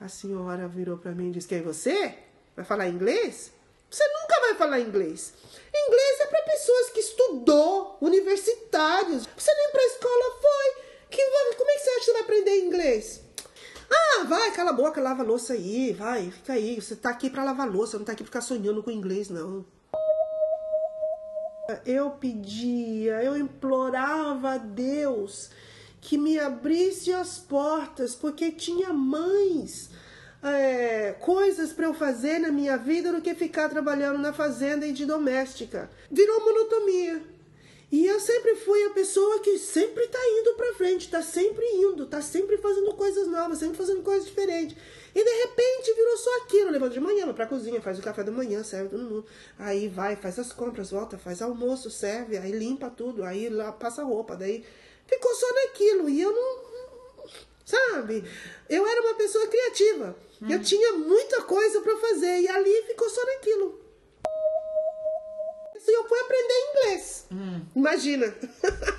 A 0.00 0.08
senhora 0.08 0.66
virou 0.66 0.96
para 0.96 1.12
mim 1.12 1.28
e 1.28 1.32
disse, 1.32 1.48
quem 1.48 1.58
é 1.58 1.62
você? 1.62 2.14
Vai 2.54 2.64
falar 2.64 2.88
inglês? 2.88 3.52
Você 3.90 4.04
nunca 4.08 4.40
vai 4.40 4.54
falar 4.54 4.80
inglês. 4.80 5.34
Inglês 5.88 6.20
é 6.20 6.26
para 6.26 6.42
pessoas 6.42 6.90
que 6.90 7.00
estudou, 7.00 7.98
universitários. 8.00 9.26
Você 9.36 9.54
nem 9.54 9.70
para 9.70 9.86
escola 9.86 10.40
foi. 10.40 10.82
Que, 11.10 11.22
como 11.56 11.70
é 11.70 11.74
que 11.74 11.80
você 11.80 11.90
acha 11.90 12.04
que 12.04 12.12
vai 12.12 12.22
aprender 12.22 12.60
inglês? 12.60 13.22
Ah, 13.90 14.24
vai, 14.24 14.50
cala 14.52 14.70
a 14.70 14.72
boca, 14.72 15.00
lava 15.00 15.22
a 15.22 15.26
louça 15.26 15.52
aí, 15.52 15.92
vai, 15.92 16.30
fica 16.30 16.54
aí. 16.54 16.80
Você 16.80 16.96
tá 16.96 17.10
aqui 17.10 17.30
para 17.30 17.44
lavar 17.44 17.68
louça, 17.68 17.98
não 17.98 18.04
tá 18.04 18.12
aqui 18.12 18.22
pra 18.22 18.30
ficar 18.30 18.40
sonhando 18.40 18.82
com 18.82 18.90
inglês, 18.90 19.28
não. 19.28 19.64
Eu 21.84 22.10
pedia, 22.10 23.22
eu 23.22 23.36
implorava 23.36 24.52
a 24.52 24.58
Deus 24.58 25.50
que 26.00 26.16
me 26.16 26.38
abrisse 26.38 27.12
as 27.12 27.38
portas, 27.38 28.14
porque 28.14 28.52
tinha 28.52 28.92
mães 28.92 29.90
é, 30.48 31.12
coisas 31.20 31.72
para 31.72 31.86
eu 31.86 31.94
fazer 31.94 32.38
na 32.38 32.50
minha 32.50 32.76
vida 32.76 33.12
do 33.12 33.20
que 33.20 33.34
ficar 33.34 33.68
trabalhando 33.68 34.18
na 34.18 34.32
fazenda 34.32 34.86
e 34.86 34.92
de 34.92 35.04
doméstica. 35.04 35.90
Virou 36.10 36.40
monotonia. 36.40 37.22
E 37.90 38.04
eu 38.04 38.18
sempre 38.18 38.56
fui 38.56 38.82
a 38.84 38.90
pessoa 38.90 39.38
que 39.40 39.58
sempre 39.58 40.04
está 40.04 40.18
indo 40.18 40.54
para 40.54 40.74
frente, 40.74 41.02
está 41.02 41.22
sempre 41.22 41.64
indo, 41.64 42.02
está 42.02 42.20
sempre 42.20 42.56
fazendo 42.58 42.92
coisas 42.94 43.28
novas, 43.28 43.58
sempre 43.58 43.76
fazendo 43.76 44.02
coisas 44.02 44.26
diferentes. 44.26 44.76
E 45.14 45.24
de 45.24 45.30
repente 45.30 45.94
virou 45.94 46.16
só 46.16 46.36
aquilo, 46.42 46.70
levanta 46.70 46.94
de 46.94 47.00
manhã, 47.00 47.24
vai 47.26 47.34
pra 47.34 47.46
cozinha, 47.46 47.80
faz 47.80 47.98
o 47.98 48.02
café 48.02 48.24
da 48.24 48.32
manhã, 48.32 48.62
serve 48.64 48.90
todo 48.90 49.04
mundo. 49.04 49.26
Aí 49.56 49.88
vai, 49.88 50.16
faz 50.16 50.38
as 50.38 50.52
compras, 50.52 50.90
volta, 50.90 51.16
faz 51.16 51.40
almoço, 51.40 51.88
serve, 51.88 52.36
aí 52.36 52.50
limpa 52.50 52.90
tudo, 52.90 53.22
aí 53.22 53.48
lá 53.48 53.70
passa 53.70 54.02
roupa, 54.02 54.34
daí 54.34 54.64
ficou 55.06 55.34
só 55.34 55.46
naquilo. 55.54 56.08
E 56.08 56.20
eu 56.20 56.32
não, 56.32 56.75
sabe? 57.66 58.24
Eu 58.70 58.86
era 58.86 59.02
uma 59.02 59.14
pessoa 59.14 59.46
criativa. 59.48 60.16
Hum. 60.40 60.46
Eu 60.48 60.62
tinha 60.62 60.92
muita 60.92 61.42
coisa 61.42 61.80
para 61.80 61.96
fazer 61.96 62.40
e 62.40 62.48
ali 62.48 62.82
ficou 62.86 63.10
só 63.10 63.24
naquilo. 63.26 63.80
E 65.88 65.92
eu 65.92 66.08
fui 66.08 66.18
aprender 66.18 66.54
inglês. 66.70 67.26
Hum. 67.30 67.60
Imagina. 67.74 68.34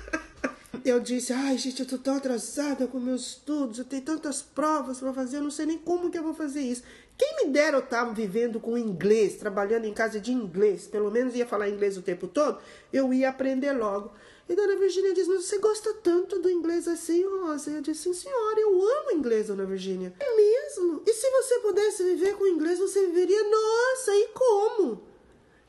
eu 0.84 1.00
disse, 1.00 1.32
ai 1.32 1.58
gente, 1.58 1.80
eu 1.80 1.86
tô 1.86 1.98
tão 1.98 2.16
atrasada 2.16 2.86
com 2.86 2.98
meus 2.98 3.28
estudos, 3.28 3.78
eu 3.78 3.84
tenho 3.84 4.02
tantas 4.02 4.40
provas 4.40 4.98
para 4.98 5.12
fazer, 5.12 5.36
eu 5.36 5.42
não 5.42 5.50
sei 5.50 5.66
nem 5.66 5.78
como 5.78 6.10
que 6.10 6.18
eu 6.18 6.22
vou 6.22 6.34
fazer 6.34 6.60
isso. 6.60 6.82
Quem 7.16 7.44
me 7.44 7.52
dera 7.52 7.76
eu 7.76 7.82
estar 7.82 8.04
vivendo 8.14 8.60
com 8.60 8.78
inglês, 8.78 9.36
trabalhando 9.36 9.84
em 9.84 9.92
casa 9.92 10.20
de 10.20 10.32
inglês, 10.32 10.86
pelo 10.86 11.10
menos 11.10 11.34
ia 11.34 11.46
falar 11.46 11.68
inglês 11.68 11.98
o 11.98 12.02
tempo 12.02 12.26
todo, 12.26 12.58
eu 12.92 13.12
ia 13.12 13.28
aprender 13.28 13.72
logo. 13.72 14.12
E 14.48 14.54
Dona 14.54 14.76
Virgínia 14.76 15.12
diz, 15.12 15.28
mas 15.28 15.44
você 15.44 15.58
gosta 15.58 15.92
tanto 15.94 16.38
do 16.38 16.48
inglês 16.50 16.88
assim, 16.88 17.22
Rosa? 17.22 17.70
Eu 17.70 17.82
disse, 17.82 18.04
sim 18.04 18.14
senhora, 18.14 18.58
eu 18.60 18.82
amo 18.82 19.12
inglês, 19.12 19.48
Dona 19.48 19.66
Virgínia. 19.66 20.14
É 20.18 20.36
mesmo? 20.36 21.02
E 21.06 21.12
se 21.12 21.30
você 21.30 21.58
pudesse 21.58 22.02
viver 22.02 22.34
com 22.36 22.46
inglês, 22.46 22.78
você 22.78 23.06
viveria, 23.06 23.42
nossa, 23.42 24.14
e 24.14 24.28
como? 24.28 25.02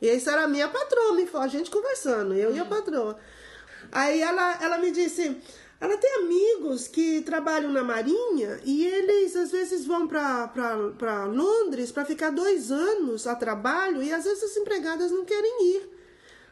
E 0.01 0.07
isso 0.07 0.29
era 0.29 0.43
a 0.43 0.47
minha 0.47 0.69
patroa, 0.69 1.13
me 1.13 1.27
a 1.33 1.47
gente 1.47 1.69
conversando, 1.69 2.33
eu 2.33 2.55
e 2.55 2.59
a 2.59 2.63
patroa. 2.63 3.19
Aí 3.91 4.21
ela, 4.21 4.63
ela 4.63 4.77
me 4.77 4.91
disse, 4.91 5.35
ela 5.81 5.97
tem 5.97 6.13
amigos 6.19 6.87
que 6.87 7.21
trabalham 7.21 7.71
na 7.71 7.83
Marinha 7.83 8.61
e 8.63 8.85
eles 8.85 9.35
às 9.35 9.51
vezes 9.51 9.85
vão 9.85 10.07
para 10.07 11.25
Londres 11.25 11.91
para 11.91 12.05
ficar 12.05 12.29
dois 12.29 12.71
anos 12.71 13.27
a 13.27 13.35
trabalho 13.35 14.01
e 14.01 14.13
às 14.13 14.23
vezes 14.23 14.43
as 14.43 14.57
empregadas 14.57 15.11
não 15.11 15.25
querem 15.25 15.75
ir. 15.75 15.89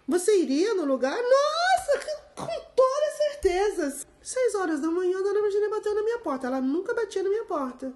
Você 0.08 0.38
iria 0.38 0.74
no 0.74 0.86
lugar? 0.86 1.18
Nossa, 1.18 2.17
com 2.38 2.62
toda 2.76 3.12
certeza. 3.18 4.06
Seis 4.22 4.56
horas 4.56 4.80
da 4.80 4.88
manhã, 4.88 5.18
a 5.20 5.24
dona 5.24 5.42
Virginia 5.42 5.70
bateu 5.70 5.96
na 5.96 6.04
minha 6.04 6.20
porta. 6.20 6.48
Ela 6.48 6.62
nunca 6.62 6.94
batia 6.94 7.24
na 7.24 7.30
minha 7.30 7.46
porta. 7.46 7.88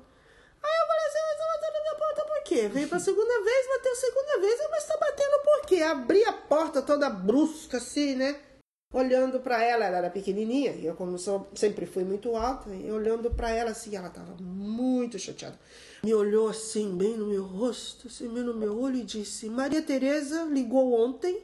Aí 0.63 0.71
eu 0.81 0.87
falei 0.87 1.07
assim, 1.07 1.19
mas 1.27 1.37
bateu 1.53 1.73
na 1.73 1.81
minha 1.81 1.95
porta 1.95 2.25
por 2.25 2.43
quê? 2.43 2.67
Veio 2.67 2.87
pra 2.87 2.99
segunda 2.99 3.43
vez, 3.43 3.67
bateu 3.67 3.95
segunda 3.95 4.39
vez, 4.39 4.59
mas 4.69 4.85
tá 4.85 4.97
batendo 4.99 5.43
por 5.43 5.67
quê? 5.67 5.81
Abri 5.81 6.23
a 6.25 6.33
porta 6.33 6.81
toda 6.81 7.09
brusca 7.09 7.77
assim, 7.77 8.15
né? 8.15 8.39
Olhando 8.93 9.39
para 9.39 9.63
ela, 9.63 9.85
ela 9.85 9.97
era 9.97 10.09
pequenininha, 10.09 10.73
e 10.73 10.85
eu 10.85 10.95
como 10.95 11.17
sou, 11.17 11.49
sempre 11.55 11.85
fui 11.85 12.03
muito 12.03 12.35
alta, 12.35 12.69
e 12.75 12.91
olhando 12.91 13.31
para 13.31 13.49
ela 13.49 13.71
assim, 13.71 13.95
ela 13.95 14.09
tava 14.09 14.35
muito 14.41 15.17
chateada. 15.17 15.57
Me 16.03 16.13
olhou 16.13 16.49
assim, 16.49 16.97
bem 16.97 17.15
no 17.15 17.27
meu 17.27 17.43
rosto, 17.43 18.07
assim, 18.07 18.27
bem 18.27 18.43
no 18.43 18.53
meu 18.53 18.79
olho 18.79 18.97
e 18.97 19.03
disse: 19.03 19.49
Maria 19.49 19.81
Tereza 19.81 20.43
ligou 20.43 20.93
ontem 20.93 21.41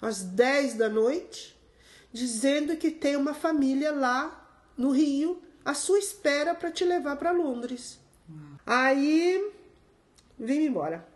às 0.00 0.22
10 0.22 0.74
da 0.74 0.88
noite, 0.88 1.57
dizendo 2.12 2.76
que 2.76 2.90
tem 2.90 3.16
uma 3.16 3.34
família 3.34 3.92
lá 3.92 4.48
no 4.76 4.90
Rio 4.90 5.42
à 5.64 5.74
sua 5.74 5.98
espera 5.98 6.54
para 6.54 6.70
te 6.70 6.84
levar 6.84 7.16
para 7.16 7.30
Londres. 7.30 7.98
Aí 8.64 9.52
vim 10.38 10.66
embora. 10.66 11.06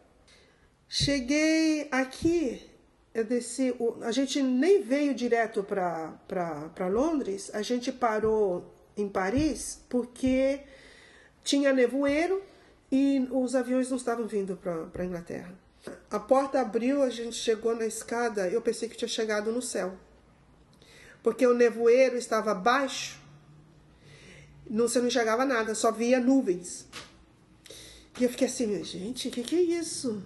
Cheguei 0.88 1.88
aqui, 1.90 2.68
eu 3.14 3.24
desci. 3.24 3.74
A 4.02 4.12
gente 4.12 4.42
nem 4.42 4.82
veio 4.82 5.14
direto 5.14 5.62
para 5.62 6.88
Londres, 6.88 7.50
a 7.54 7.62
gente 7.62 7.90
parou 7.90 8.74
em 8.96 9.08
Paris 9.08 9.80
porque 9.88 10.60
tinha 11.42 11.72
nevoeiro 11.72 12.42
e 12.90 13.26
os 13.30 13.54
aviões 13.54 13.88
não 13.88 13.96
estavam 13.96 14.26
vindo 14.26 14.56
para 14.56 15.02
a 15.02 15.06
Inglaterra. 15.06 15.54
A 16.10 16.20
porta 16.20 16.60
abriu, 16.60 17.02
a 17.02 17.10
gente 17.10 17.34
chegou 17.34 17.74
na 17.74 17.86
escada, 17.86 18.48
eu 18.48 18.60
pensei 18.60 18.88
que 18.88 18.96
tinha 18.96 19.08
chegado 19.08 19.50
no 19.50 19.62
céu. 19.62 19.96
Porque 21.22 21.46
o 21.46 21.54
nevoeiro 21.54 22.16
estava 22.16 22.54
baixo, 22.54 23.20
não, 24.68 24.88
você 24.88 25.00
não 25.00 25.08
enxergava 25.08 25.44
nada, 25.44 25.74
só 25.74 25.92
via 25.92 26.18
nuvens. 26.18 26.86
E 28.18 28.24
eu 28.24 28.30
fiquei 28.30 28.46
assim, 28.46 28.82
gente, 28.84 29.28
o 29.28 29.30
que, 29.30 29.42
que 29.42 29.56
é 29.56 29.62
isso? 29.62 30.22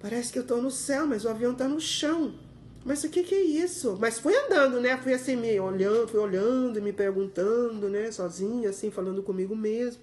Parece 0.00 0.32
que 0.32 0.38
eu 0.38 0.42
estou 0.42 0.60
no 0.60 0.70
céu, 0.70 1.06
mas 1.06 1.24
o 1.24 1.28
avião 1.28 1.52
está 1.52 1.66
no 1.66 1.80
chão. 1.80 2.38
Mas 2.84 3.02
o 3.02 3.08
que, 3.08 3.22
que 3.22 3.34
é 3.34 3.42
isso? 3.42 3.96
Mas 3.98 4.18
fui 4.18 4.36
andando, 4.36 4.78
né? 4.80 4.96
Fui 4.98 5.14
assim, 5.14 5.36
me 5.36 5.58
olhando, 5.58 6.08
fui 6.08 6.20
olhando, 6.20 6.82
me 6.82 6.92
perguntando, 6.92 7.88
né? 7.88 8.12
Sozinha, 8.12 8.68
assim, 8.68 8.90
falando 8.90 9.22
comigo 9.22 9.56
mesmo. 9.56 10.02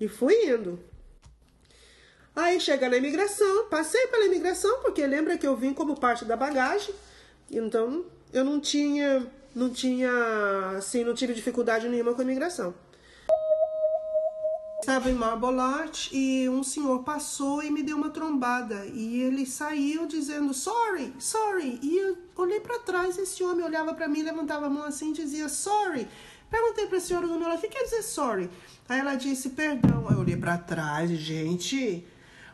E 0.00 0.06
fui 0.06 0.34
indo. 0.48 0.78
Aí 2.36 2.60
chega 2.60 2.88
na 2.88 2.96
imigração, 2.96 3.68
passei 3.68 4.06
pela 4.08 4.26
imigração, 4.26 4.80
porque 4.80 5.06
lembra 5.06 5.36
que 5.36 5.46
eu 5.46 5.56
vim 5.56 5.74
como 5.74 5.98
parte 5.98 6.24
da 6.24 6.36
bagagem. 6.36 6.94
Então 7.50 8.04
eu 8.34 8.44
não 8.44 8.58
tinha, 8.58 9.24
não 9.54 9.70
tinha, 9.70 10.10
assim, 10.76 11.04
não 11.04 11.14
tive 11.14 11.32
dificuldade 11.32 11.88
nenhuma 11.88 12.14
com 12.14 12.20
a 12.20 12.24
imigração. 12.24 12.74
Estava 14.80 15.08
em 15.08 15.14
Marbolart 15.14 16.10
e 16.12 16.46
um 16.48 16.62
senhor 16.62 17.04
passou 17.04 17.62
e 17.62 17.70
me 17.70 17.82
deu 17.82 17.96
uma 17.96 18.10
trombada. 18.10 18.84
E 18.86 19.22
ele 19.22 19.46
saiu 19.46 20.06
dizendo, 20.06 20.52
sorry, 20.52 21.14
sorry. 21.18 21.78
E 21.80 21.96
eu 21.96 22.18
olhei 22.36 22.58
para 22.58 22.80
trás, 22.80 23.16
esse 23.16 23.42
homem 23.44 23.64
olhava 23.64 23.94
para 23.94 24.08
mim, 24.08 24.22
levantava 24.22 24.66
a 24.66 24.70
mão 24.70 24.84
assim 24.84 25.10
e 25.10 25.14
dizia, 25.14 25.48
sorry. 25.48 26.06
Perguntei 26.50 26.86
para 26.86 26.98
a 26.98 27.00
senhora 27.00 27.26
do 27.26 27.38
meu 27.38 27.48
lado, 27.48 27.58
o 27.58 27.60
que 27.60 27.68
quer 27.68 27.84
dizer 27.84 28.02
sorry? 28.02 28.50
Aí 28.88 28.98
ela 28.98 29.14
disse, 29.14 29.50
perdão. 29.50 30.06
Aí 30.08 30.14
eu 30.16 30.20
olhei 30.20 30.36
para 30.36 30.58
trás, 30.58 31.08
gente, 31.12 32.04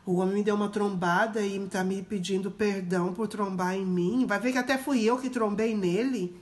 o 0.06 0.16
homem 0.16 0.36
me 0.36 0.42
deu 0.42 0.54
uma 0.54 0.68
trombada 0.68 1.40
e 1.40 1.58
tá 1.66 1.84
me 1.84 2.02
pedindo 2.02 2.50
perdão 2.50 3.12
por 3.12 3.28
trombar 3.28 3.74
em 3.74 3.86
mim. 3.86 4.26
Vai 4.26 4.38
ver 4.38 4.52
que 4.52 4.58
até 4.58 4.78
fui 4.78 5.04
eu 5.04 5.18
que 5.18 5.30
trombei 5.30 5.76
nele. 5.76 6.36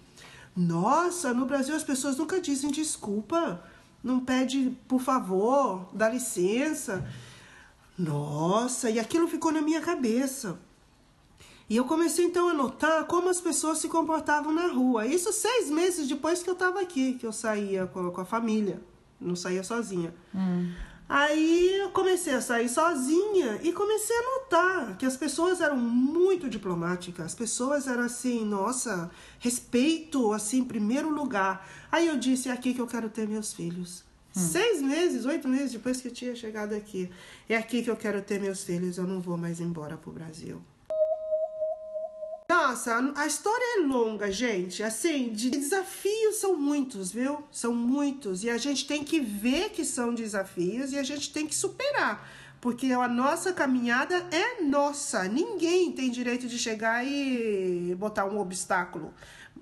Nossa, 0.57 1.33
no 1.33 1.47
Brasil 1.47 1.75
as 1.75 1.85
pessoas 1.85 2.17
nunca 2.17 2.41
dizem 2.41 2.71
desculpa 2.71 3.63
não 4.03 4.21
pede 4.21 4.77
por 4.87 5.01
favor, 5.01 5.89
dá 5.93 6.09
licença. 6.09 7.07
Nossa, 7.99 8.91
e 8.91 8.99
aquilo 8.99 9.27
ficou 9.27 9.53
na 9.53 9.61
minha 9.61 9.81
cabeça. 9.81 10.59
E 11.69 11.77
eu 11.77 11.85
comecei 11.85 12.25
então 12.25 12.49
a 12.49 12.55
notar 12.55 13.05
como 13.05 13.29
as 13.29 13.41
pessoas 13.41 13.79
se 13.79 13.89
comportavam 13.89 14.53
na 14.53 14.69
rua. 14.69 15.05
Isso 15.05 15.33
seis 15.33 15.69
meses 15.69 16.09
depois 16.09 16.43
que 16.43 16.49
eu 16.49 16.55
estava 16.55 16.81
aqui, 16.81 17.15
que 17.15 17.27
eu 17.27 17.33
saía 17.33 17.87
com, 17.87 18.21
a 18.21 18.25
família, 18.25 18.81
não 19.21 19.37
saía 19.37 19.63
sozinha. 19.63 20.15
Hum. 20.35 20.73
Aí 21.09 21.79
eu 21.81 21.89
comecei 21.91 22.35
a 22.35 22.41
sair 22.41 22.69
sozinha 22.69 23.59
e 23.63 23.73
comecei 23.73 24.15
a 24.15 24.23
notar 24.23 24.99
que 24.99 25.07
as 25.07 25.17
pessoas 25.17 25.61
eram 25.63 25.77
muito 25.77 26.51
diplomáticas. 26.51 27.25
As 27.25 27.35
pessoas 27.35 27.87
eram 27.87 28.03
assim, 28.03 28.45
nossa, 28.45 29.11
respeito, 29.39 30.33
assim, 30.35 30.59
em 30.59 30.65
primeiro 30.65 31.09
lugar. 31.09 31.67
Aí 31.91 32.07
eu 32.07 32.19
disse, 32.19 32.51
é 32.51 32.53
aqui 32.53 32.75
que 32.75 32.81
eu 32.81 32.87
quero 32.87 33.09
ter 33.09 33.27
meus 33.27 33.55
filhos. 33.55 34.05
Hum. 34.37 34.41
Seis 34.41 34.83
meses, 34.83 35.25
oito 35.25 35.49
meses 35.49 35.73
depois 35.73 35.99
que 35.99 36.09
eu 36.09 36.13
tinha 36.13 36.37
chegado 36.37 36.75
aqui. 36.75 37.11
É 37.49 37.57
aqui 37.57 37.83
que 37.83 37.91
eu 37.91 37.97
quero 37.97 38.21
ter 38.21 38.39
meus 38.39 38.63
filhos, 38.63 38.99
eu 38.99 39.07
não 39.07 39.19
vou 39.19 39.39
mais 39.39 39.61
embora 39.61 39.97
pro 39.97 40.13
Brasil. 40.13 40.61
Nossa, 42.51 43.13
a 43.15 43.27
história 43.27 43.77
é 43.77 43.81
longa, 43.83 44.33
gente. 44.33 44.83
Assim, 44.83 45.31
de 45.35 45.51
desafios 45.51 46.37
são 46.37 46.57
muitos, 46.57 47.13
viu? 47.13 47.45
São 47.53 47.75
muitos. 47.75 48.43
E 48.43 48.49
a 48.49 48.57
gente 48.57 48.87
tem 48.87 49.05
que 49.05 49.21
ver 49.21 49.69
que 49.69 49.85
são 49.85 50.15
desafios 50.15 50.91
e 50.93 50.99
a 50.99 51.03
gente 51.03 51.31
tem 51.31 51.47
que 51.47 51.55
superar. 51.55 52.27
Porque 52.59 52.87
a 52.87 53.07
nossa 53.07 53.53
caminhada 53.53 54.17
é 54.33 54.63
nossa. 54.63 55.25
Ninguém 55.25 55.93
tem 55.93 56.11
direito 56.11 56.49
de 56.49 56.59
chegar 56.59 57.07
e 57.07 57.95
botar 57.99 58.25
um 58.25 58.39
obstáculo. 58.41 59.13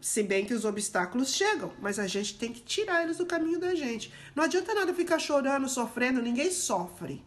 Se 0.00 0.22
bem 0.22 0.46
que 0.46 0.54
os 0.54 0.64
obstáculos 0.64 1.34
chegam, 1.34 1.72
mas 1.82 1.98
a 1.98 2.06
gente 2.06 2.38
tem 2.38 2.52
que 2.52 2.60
tirar 2.60 3.02
eles 3.02 3.16
do 3.16 3.26
caminho 3.26 3.58
da 3.58 3.74
gente. 3.74 4.12
Não 4.32 4.44
adianta 4.44 4.72
nada 4.72 4.94
ficar 4.94 5.18
chorando, 5.18 5.68
sofrendo, 5.68 6.22
ninguém 6.22 6.52
sofre. 6.52 7.20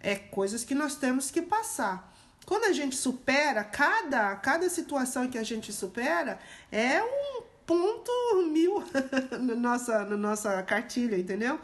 É 0.00 0.14
coisas 0.14 0.64
que 0.64 0.74
nós 0.74 0.96
temos 0.96 1.30
que 1.30 1.42
passar. 1.42 2.15
Quando 2.46 2.64
a 2.64 2.72
gente 2.72 2.94
supera, 2.94 3.64
cada, 3.64 4.36
cada 4.36 4.70
situação 4.70 5.28
que 5.28 5.36
a 5.36 5.42
gente 5.42 5.72
supera 5.72 6.38
é 6.70 7.02
um 7.02 7.42
ponto 7.66 8.12
mil 8.52 8.84
na 9.40 9.54
nossa, 9.56 10.04
na 10.04 10.16
nossa 10.16 10.62
cartilha, 10.62 11.18
entendeu? 11.18 11.58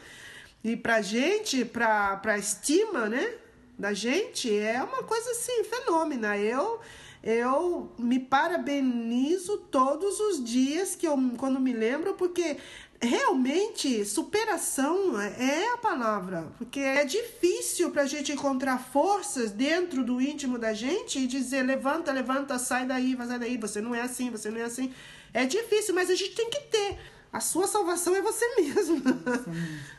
E 0.64 0.76
pra 0.76 1.00
gente, 1.00 1.64
pra, 1.64 2.16
pra 2.16 2.36
estima, 2.36 3.08
né, 3.08 3.32
da 3.78 3.92
gente, 3.92 4.52
é 4.56 4.82
uma 4.82 5.04
coisa 5.04 5.30
assim, 5.30 5.62
fenômena. 5.64 6.36
Eu, 6.36 6.80
eu 7.22 7.92
me 7.96 8.18
parabenizo 8.18 9.58
todos 9.70 10.18
os 10.18 10.42
dias 10.42 10.96
que 10.96 11.06
eu, 11.06 11.16
quando 11.36 11.60
me 11.60 11.72
lembro, 11.72 12.14
porque 12.14 12.58
realmente 13.02 14.04
superação 14.04 15.20
é 15.20 15.72
a 15.72 15.76
palavra, 15.76 16.46
porque 16.56 16.78
é 16.78 17.04
difícil 17.04 17.90
para 17.90 18.02
a 18.02 18.06
gente 18.06 18.30
encontrar 18.30 18.78
forças 18.78 19.50
dentro 19.50 20.04
do 20.04 20.20
íntimo 20.20 20.56
da 20.56 20.72
gente 20.72 21.18
e 21.18 21.26
dizer 21.26 21.62
levanta, 21.62 22.12
levanta, 22.12 22.58
sai 22.58 22.86
daí, 22.86 23.16
vai 23.16 23.26
daí, 23.38 23.56
você 23.56 23.80
não 23.80 23.94
é 23.94 24.02
assim, 24.02 24.30
você 24.30 24.50
não 24.50 24.60
é 24.60 24.62
assim. 24.62 24.94
É 25.34 25.44
difícil, 25.44 25.94
mas 25.94 26.10
a 26.10 26.14
gente 26.14 26.34
tem 26.34 26.48
que 26.48 26.60
ter. 26.60 26.98
A 27.32 27.40
sua 27.40 27.66
salvação 27.66 28.14
é 28.14 28.22
você 28.22 28.46
mesmo. 28.60 29.02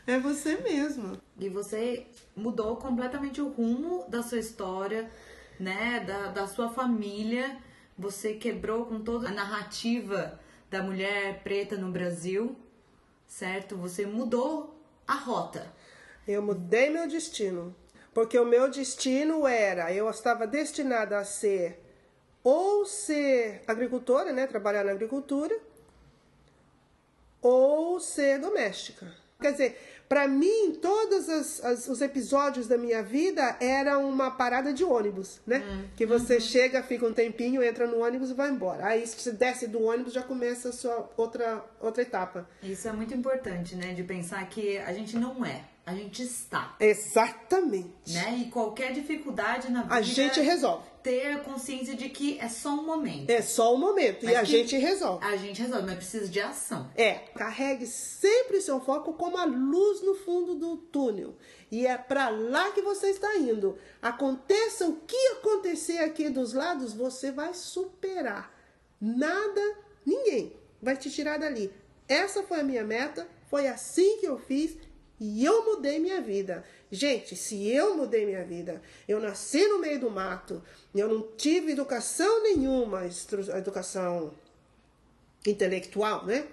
É 0.06 0.18
você 0.18 0.56
mesmo. 0.56 1.18
E 1.38 1.48
você 1.48 2.06
mudou 2.34 2.76
completamente 2.76 3.40
o 3.40 3.48
rumo 3.48 4.08
da 4.08 4.22
sua 4.22 4.38
história, 4.38 5.10
né? 5.58 6.00
Da, 6.06 6.28
da 6.28 6.46
sua 6.46 6.70
família. 6.70 7.58
Você 7.98 8.34
quebrou 8.34 8.86
com 8.86 9.00
toda 9.00 9.28
a 9.28 9.32
narrativa 9.32 10.40
da 10.70 10.82
mulher 10.82 11.42
preta 11.42 11.76
no 11.76 11.90
Brasil 11.90 12.56
certo? 13.26 13.76
Você 13.76 14.06
mudou 14.06 14.78
a 15.06 15.14
rota. 15.14 15.72
Eu 16.26 16.42
mudei 16.42 16.90
meu 16.90 17.08
destino. 17.08 17.74
Porque 18.12 18.38
o 18.38 18.44
meu 18.44 18.70
destino 18.70 19.46
era, 19.46 19.92
eu 19.92 20.08
estava 20.08 20.46
destinada 20.46 21.18
a 21.18 21.24
ser 21.24 21.84
ou 22.44 22.84
ser 22.84 23.62
agricultora, 23.66 24.30
né, 24.30 24.46
trabalhar 24.46 24.84
na 24.84 24.92
agricultura, 24.92 25.58
ou 27.40 27.98
ser 27.98 28.38
doméstica. 28.38 29.10
Quer 29.40 29.52
dizer, 29.52 29.93
para 30.08 30.28
mim, 30.28 30.72
todos 30.80 31.28
as, 31.28 31.64
as, 31.64 31.88
os 31.88 32.00
episódios 32.00 32.66
da 32.66 32.76
minha 32.76 33.02
vida 33.02 33.56
era 33.60 33.98
uma 33.98 34.30
parada 34.30 34.72
de 34.72 34.84
ônibus, 34.84 35.40
né? 35.46 35.58
Uhum. 35.58 35.84
Que 35.96 36.06
você 36.06 36.34
uhum. 36.34 36.40
chega, 36.40 36.82
fica 36.82 37.06
um 37.06 37.12
tempinho, 37.12 37.62
entra 37.62 37.86
no 37.86 38.00
ônibus 38.00 38.30
e 38.30 38.34
vai 38.34 38.50
embora. 38.50 38.86
Aí, 38.86 39.06
se 39.06 39.18
você 39.18 39.32
desce 39.32 39.66
do 39.66 39.82
ônibus, 39.82 40.12
já 40.12 40.22
começa 40.22 40.68
a 40.68 40.72
sua 40.72 41.10
outra, 41.16 41.64
outra 41.80 42.02
etapa. 42.02 42.48
Isso 42.62 42.86
é 42.88 42.92
muito 42.92 43.14
importante, 43.14 43.74
né? 43.76 43.94
De 43.94 44.02
pensar 44.02 44.46
que 44.48 44.78
a 44.78 44.92
gente 44.92 45.16
não 45.16 45.44
é, 45.44 45.64
a 45.86 45.94
gente 45.94 46.22
está. 46.22 46.76
Exatamente. 46.78 48.12
Né? 48.12 48.42
E 48.42 48.50
qualquer 48.50 48.92
dificuldade 48.92 49.70
na 49.70 49.82
vida. 49.82 49.94
A 49.94 50.02
gente 50.02 50.40
resolve 50.40 50.93
ter 51.04 51.42
consciência 51.42 51.94
de 51.94 52.08
que 52.08 52.38
é 52.40 52.48
só 52.48 52.70
um 52.70 52.82
momento. 52.82 53.28
É 53.28 53.42
só 53.42 53.74
um 53.74 53.78
momento. 53.78 54.24
Mas 54.24 54.32
e 54.32 54.36
a 54.36 54.42
gente 54.42 54.76
resolve. 54.78 55.22
A 55.22 55.36
gente 55.36 55.60
resolve, 55.60 55.86
mas 55.86 55.96
precisa 55.96 56.26
de 56.26 56.40
ação. 56.40 56.90
É. 56.96 57.12
Carregue 57.36 57.86
sempre 57.86 58.58
seu 58.62 58.80
foco 58.80 59.12
como 59.12 59.36
a 59.36 59.44
luz 59.44 60.00
no 60.00 60.14
fundo 60.14 60.54
do 60.54 60.78
túnel. 60.78 61.36
E 61.70 61.86
é 61.86 61.98
para 61.98 62.30
lá 62.30 62.70
que 62.72 62.80
você 62.80 63.08
está 63.08 63.36
indo. 63.36 63.76
Aconteça 64.00 64.88
o 64.88 64.96
que 65.06 65.16
acontecer 65.32 65.98
aqui 65.98 66.30
dos 66.30 66.54
lados, 66.54 66.94
você 66.94 67.30
vai 67.30 67.52
superar. 67.52 68.50
Nada, 68.98 69.60
ninguém 70.06 70.56
vai 70.80 70.96
te 70.96 71.10
tirar 71.10 71.38
dali. 71.38 71.70
Essa 72.08 72.42
foi 72.42 72.60
a 72.60 72.64
minha 72.64 72.82
meta, 72.82 73.28
foi 73.50 73.66
assim 73.66 74.16
que 74.20 74.26
eu 74.26 74.38
fiz 74.38 74.74
e 75.20 75.44
eu 75.44 75.66
mudei 75.66 75.98
minha 75.98 76.22
vida. 76.22 76.64
Gente, 76.94 77.34
se 77.34 77.68
eu 77.68 77.96
mudei 77.96 78.24
minha 78.24 78.44
vida, 78.44 78.80
eu 79.08 79.20
nasci 79.20 79.66
no 79.66 79.80
meio 79.80 79.98
do 79.98 80.10
mato, 80.10 80.62
eu 80.94 81.08
não 81.08 81.22
tive 81.36 81.72
educação 81.72 82.42
nenhuma, 82.42 83.02
educação 83.56 84.32
intelectual, 85.44 86.24
né? 86.24 86.46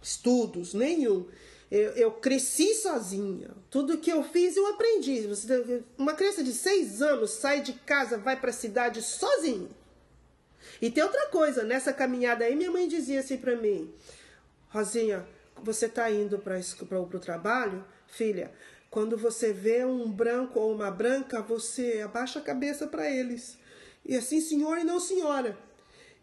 Estudos, 0.00 0.74
nenhum. 0.74 1.26
Eu, 1.70 1.90
eu, 1.92 2.12
cresci 2.12 2.74
sozinha. 2.74 3.50
Tudo 3.68 3.98
que 3.98 4.10
eu 4.10 4.22
fiz, 4.22 4.56
eu 4.56 4.66
aprendi. 4.68 5.28
Uma 5.98 6.14
criança 6.14 6.42
de 6.42 6.52
seis 6.52 7.02
anos 7.02 7.32
sai 7.32 7.60
de 7.60 7.72
casa, 7.72 8.16
vai 8.16 8.38
para 8.38 8.50
a 8.50 8.52
cidade 8.52 9.02
sozinha. 9.02 9.68
E 10.80 10.90
tem 10.90 11.02
outra 11.02 11.26
coisa, 11.28 11.62
nessa 11.64 11.92
caminhada 11.92 12.44
aí, 12.44 12.54
minha 12.54 12.70
mãe 12.70 12.88
dizia 12.88 13.20
assim 13.20 13.36
para 13.36 13.56
mim: 13.56 13.92
Rosinha, 14.68 15.26
você 15.62 15.86
está 15.86 16.10
indo 16.10 16.38
para 16.38 16.58
o 17.00 17.20
trabalho, 17.20 17.84
filha, 18.06 18.52
quando 18.90 19.16
você 19.16 19.52
vê 19.52 19.84
um 19.84 20.10
branco 20.10 20.58
ou 20.58 20.74
uma 20.74 20.90
branca, 20.90 21.40
você 21.40 22.00
abaixa 22.04 22.40
a 22.40 22.42
cabeça 22.42 22.88
para 22.88 23.08
eles. 23.08 23.56
E 24.04 24.16
assim, 24.16 24.40
senhor 24.40 24.78
e 24.78 24.84
não 24.84 24.98
senhora. 24.98 25.56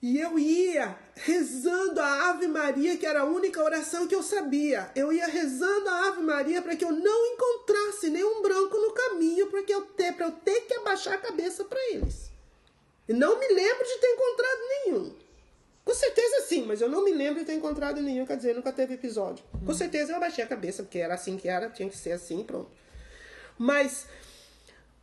E 0.01 0.19
eu 0.19 0.37
ia 0.37 0.99
rezando 1.15 1.99
a 1.99 2.29
Ave 2.29 2.47
Maria, 2.47 2.97
que 2.97 3.05
era 3.05 3.21
a 3.21 3.25
única 3.25 3.63
oração 3.63 4.05
que 4.05 4.13
eu 4.13 4.21
sabia. 4.21 4.91
Eu 4.95 5.11
ia 5.11 5.25
rezando 5.25 5.89
a 5.89 6.07
Ave 6.09 6.21
Maria 6.21 6.61
para 6.61 6.75
que 6.75 6.85
eu 6.85 6.91
não 6.91 7.25
encontrasse 7.33 8.09
nenhum 8.09 8.41
branco 8.41 8.77
no 8.77 8.91
caminho, 8.91 9.47
para 9.47 9.61
eu 9.67 9.81
ter, 9.81 10.13
para 10.13 10.27
eu 10.27 10.31
ter 10.31 10.61
que 10.61 10.73
abaixar 10.75 11.13
a 11.13 11.19
cabeça 11.19 11.63
para 11.63 11.79
eles. 11.93 12.29
E 13.07 13.13
não 13.13 13.39
me 13.39 13.47
lembro 13.47 13.83
de 13.85 13.97
ter 13.97 14.07
encontrado 14.07 14.59
nenhum. 14.69 15.15
Com 15.83 15.93
certeza 15.93 16.36
mas 16.67 16.81
eu 16.81 16.89
não 16.89 17.03
me 17.03 17.13
lembro 17.13 17.39
de 17.39 17.45
ter 17.45 17.53
encontrado 17.53 18.01
nenhum, 18.01 18.25
quer 18.25 18.37
dizer, 18.37 18.53
nunca 18.53 18.71
teve 18.71 18.95
episódio. 18.95 19.43
Com 19.65 19.73
certeza 19.73 20.11
eu 20.11 20.17
abaixei 20.17 20.43
a 20.43 20.47
cabeça, 20.47 20.83
porque 20.83 20.99
era 20.99 21.13
assim 21.13 21.37
que 21.37 21.47
era, 21.47 21.69
tinha 21.69 21.89
que 21.89 21.97
ser 21.97 22.11
assim, 22.11 22.43
pronto. 22.43 22.69
Mas 23.57 24.05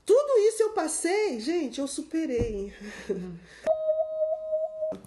tudo 0.05 0.39
isso 0.49 0.63
eu 0.63 0.71
passei, 0.71 1.41
gente, 1.41 1.81
eu 1.81 1.87
superei. 1.87 2.73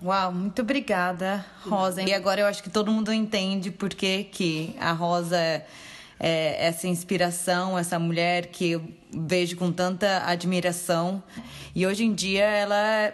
Uau, 0.03 0.31
muito 0.31 0.61
obrigada, 0.61 1.45
Rosa. 1.61 2.01
E 2.01 2.13
agora 2.13 2.41
eu 2.41 2.47
acho 2.47 2.61
que 2.61 2.69
todo 2.69 2.91
mundo 2.91 3.13
entende 3.13 3.71
por 3.71 3.89
que, 3.89 4.25
que 4.25 4.75
a 4.79 4.91
Rosa 4.91 5.37
é, 5.37 5.65
é 6.19 6.67
essa 6.67 6.87
inspiração, 6.87 7.77
essa 7.77 7.97
mulher 7.97 8.47
que 8.47 8.71
eu 8.71 8.83
vejo 9.11 9.55
com 9.55 9.71
tanta 9.71 10.23
admiração. 10.25 11.23
E 11.73 11.85
hoje 11.85 12.03
em 12.03 12.13
dia 12.13 12.43
ela 12.43 13.13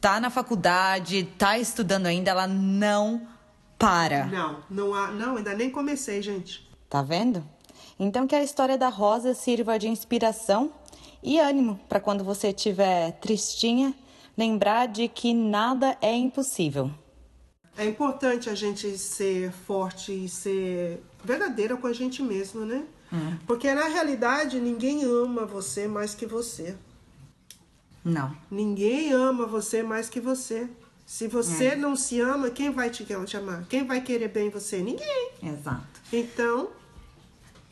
tá 0.00 0.20
na 0.20 0.30
faculdade, 0.30 1.24
tá 1.38 1.58
estudando 1.58 2.06
ainda, 2.06 2.30
ela 2.30 2.46
não 2.46 3.26
para. 3.78 4.26
Não, 4.26 4.62
não 4.68 4.94
há, 4.94 5.10
não, 5.10 5.36
ainda 5.36 5.54
nem 5.54 5.70
comecei, 5.70 6.20
gente. 6.20 6.68
Tá 6.88 7.02
vendo? 7.02 7.44
Então 7.98 8.26
que 8.26 8.34
a 8.34 8.42
história 8.42 8.78
da 8.78 8.88
Rosa 8.88 9.34
sirva 9.34 9.78
de 9.78 9.88
inspiração 9.88 10.72
e 11.22 11.38
ânimo 11.38 11.78
para 11.88 12.00
quando 12.00 12.24
você 12.24 12.48
estiver 12.48 13.12
tristinha, 13.12 13.94
lembrar 14.36 14.86
de 14.86 15.08
que 15.08 15.34
nada 15.34 15.96
é 16.00 16.14
impossível. 16.14 16.90
É 17.76 17.84
importante 17.84 18.50
a 18.50 18.54
gente 18.54 18.98
ser 18.98 19.52
forte 19.52 20.12
e 20.12 20.28
ser 20.28 21.02
verdadeira 21.24 21.76
com 21.76 21.86
a 21.86 21.92
gente 21.92 22.22
mesmo, 22.22 22.64
né? 22.64 22.84
Hum. 23.12 23.36
Porque 23.46 23.72
na 23.72 23.84
realidade 23.84 24.60
ninguém 24.60 25.04
ama 25.04 25.46
você 25.46 25.86
mais 25.86 26.14
que 26.14 26.26
você. 26.26 26.76
Não. 28.08 28.34
Ninguém 28.50 29.12
ama 29.12 29.46
você 29.46 29.82
mais 29.82 30.08
que 30.08 30.20
você. 30.20 30.68
Se 31.06 31.26
você 31.28 31.68
é. 31.68 31.76
não 31.76 31.96
se 31.96 32.20
ama, 32.20 32.50
quem 32.50 32.70
vai 32.70 32.90
te 32.90 33.06
amar? 33.36 33.64
Quem 33.68 33.84
vai 33.84 34.00
querer 34.00 34.28
bem 34.28 34.50
você? 34.50 34.78
Ninguém. 34.78 35.30
Exato. 35.42 36.00
Então, 36.12 36.70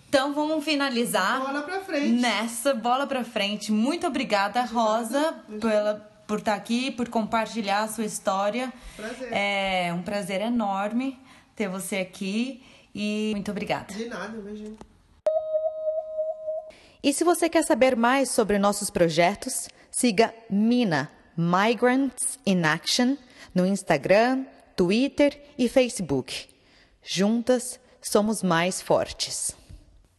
então 0.09 0.33
vamos 0.33 0.65
finalizar. 0.65 1.41
Bola 1.41 1.63
pra 1.63 1.81
frente. 1.81 2.21
Nessa 2.21 2.75
bola 2.75 3.07
pra 3.07 3.25
frente. 3.25 3.73
Muito 3.73 4.07
obrigada, 4.07 4.63
Rosa, 4.63 5.35
pela 5.61 5.95
por 6.27 6.39
estar 6.39 6.55
aqui, 6.55 6.91
por 6.91 7.09
compartilhar 7.09 7.83
a 7.83 7.89
sua 7.89 8.05
história. 8.05 8.73
Prazer. 8.97 9.29
É 9.33 9.93
um 9.95 10.03
prazer 10.03 10.41
enorme 10.41 11.19
ter 11.55 11.69
você 11.69 11.97
aqui 11.97 12.63
e 12.95 13.33
muito 13.35 13.51
obrigada. 13.51 13.93
De 13.95 14.07
nada, 14.07 14.37
imagina. 14.37 14.77
E 17.03 17.13
se 17.13 17.23
você 17.23 17.49
quer 17.49 17.63
saber 17.63 17.95
mais 17.95 18.31
sobre 18.31 18.59
nossos 18.59 18.91
projetos, 18.91 19.69
siga 19.97 20.35
Mina 20.51 21.11
Migrants 21.35 22.39
in 22.45 22.65
Action 22.65 23.17
no 23.55 23.65
Instagram, 23.65 24.45
Twitter 24.77 25.43
e 25.57 25.71
Facebook. 25.71 26.49
Juntas 27.03 27.81
somos 28.03 28.43
mais 28.43 28.83
fortes. 28.83 29.57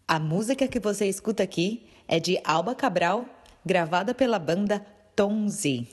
A 0.07 0.17
música 0.17 0.67
que 0.67 0.79
você 0.79 1.05
escuta 1.05 1.43
aqui 1.43 1.87
é 2.07 2.19
de 2.19 2.39
Alba 2.43 2.73
Cabral, 2.73 3.25
gravada 3.63 4.15
pela 4.15 4.39
banda 4.39 4.83
Tom 5.15 5.47
Z. 5.47 5.85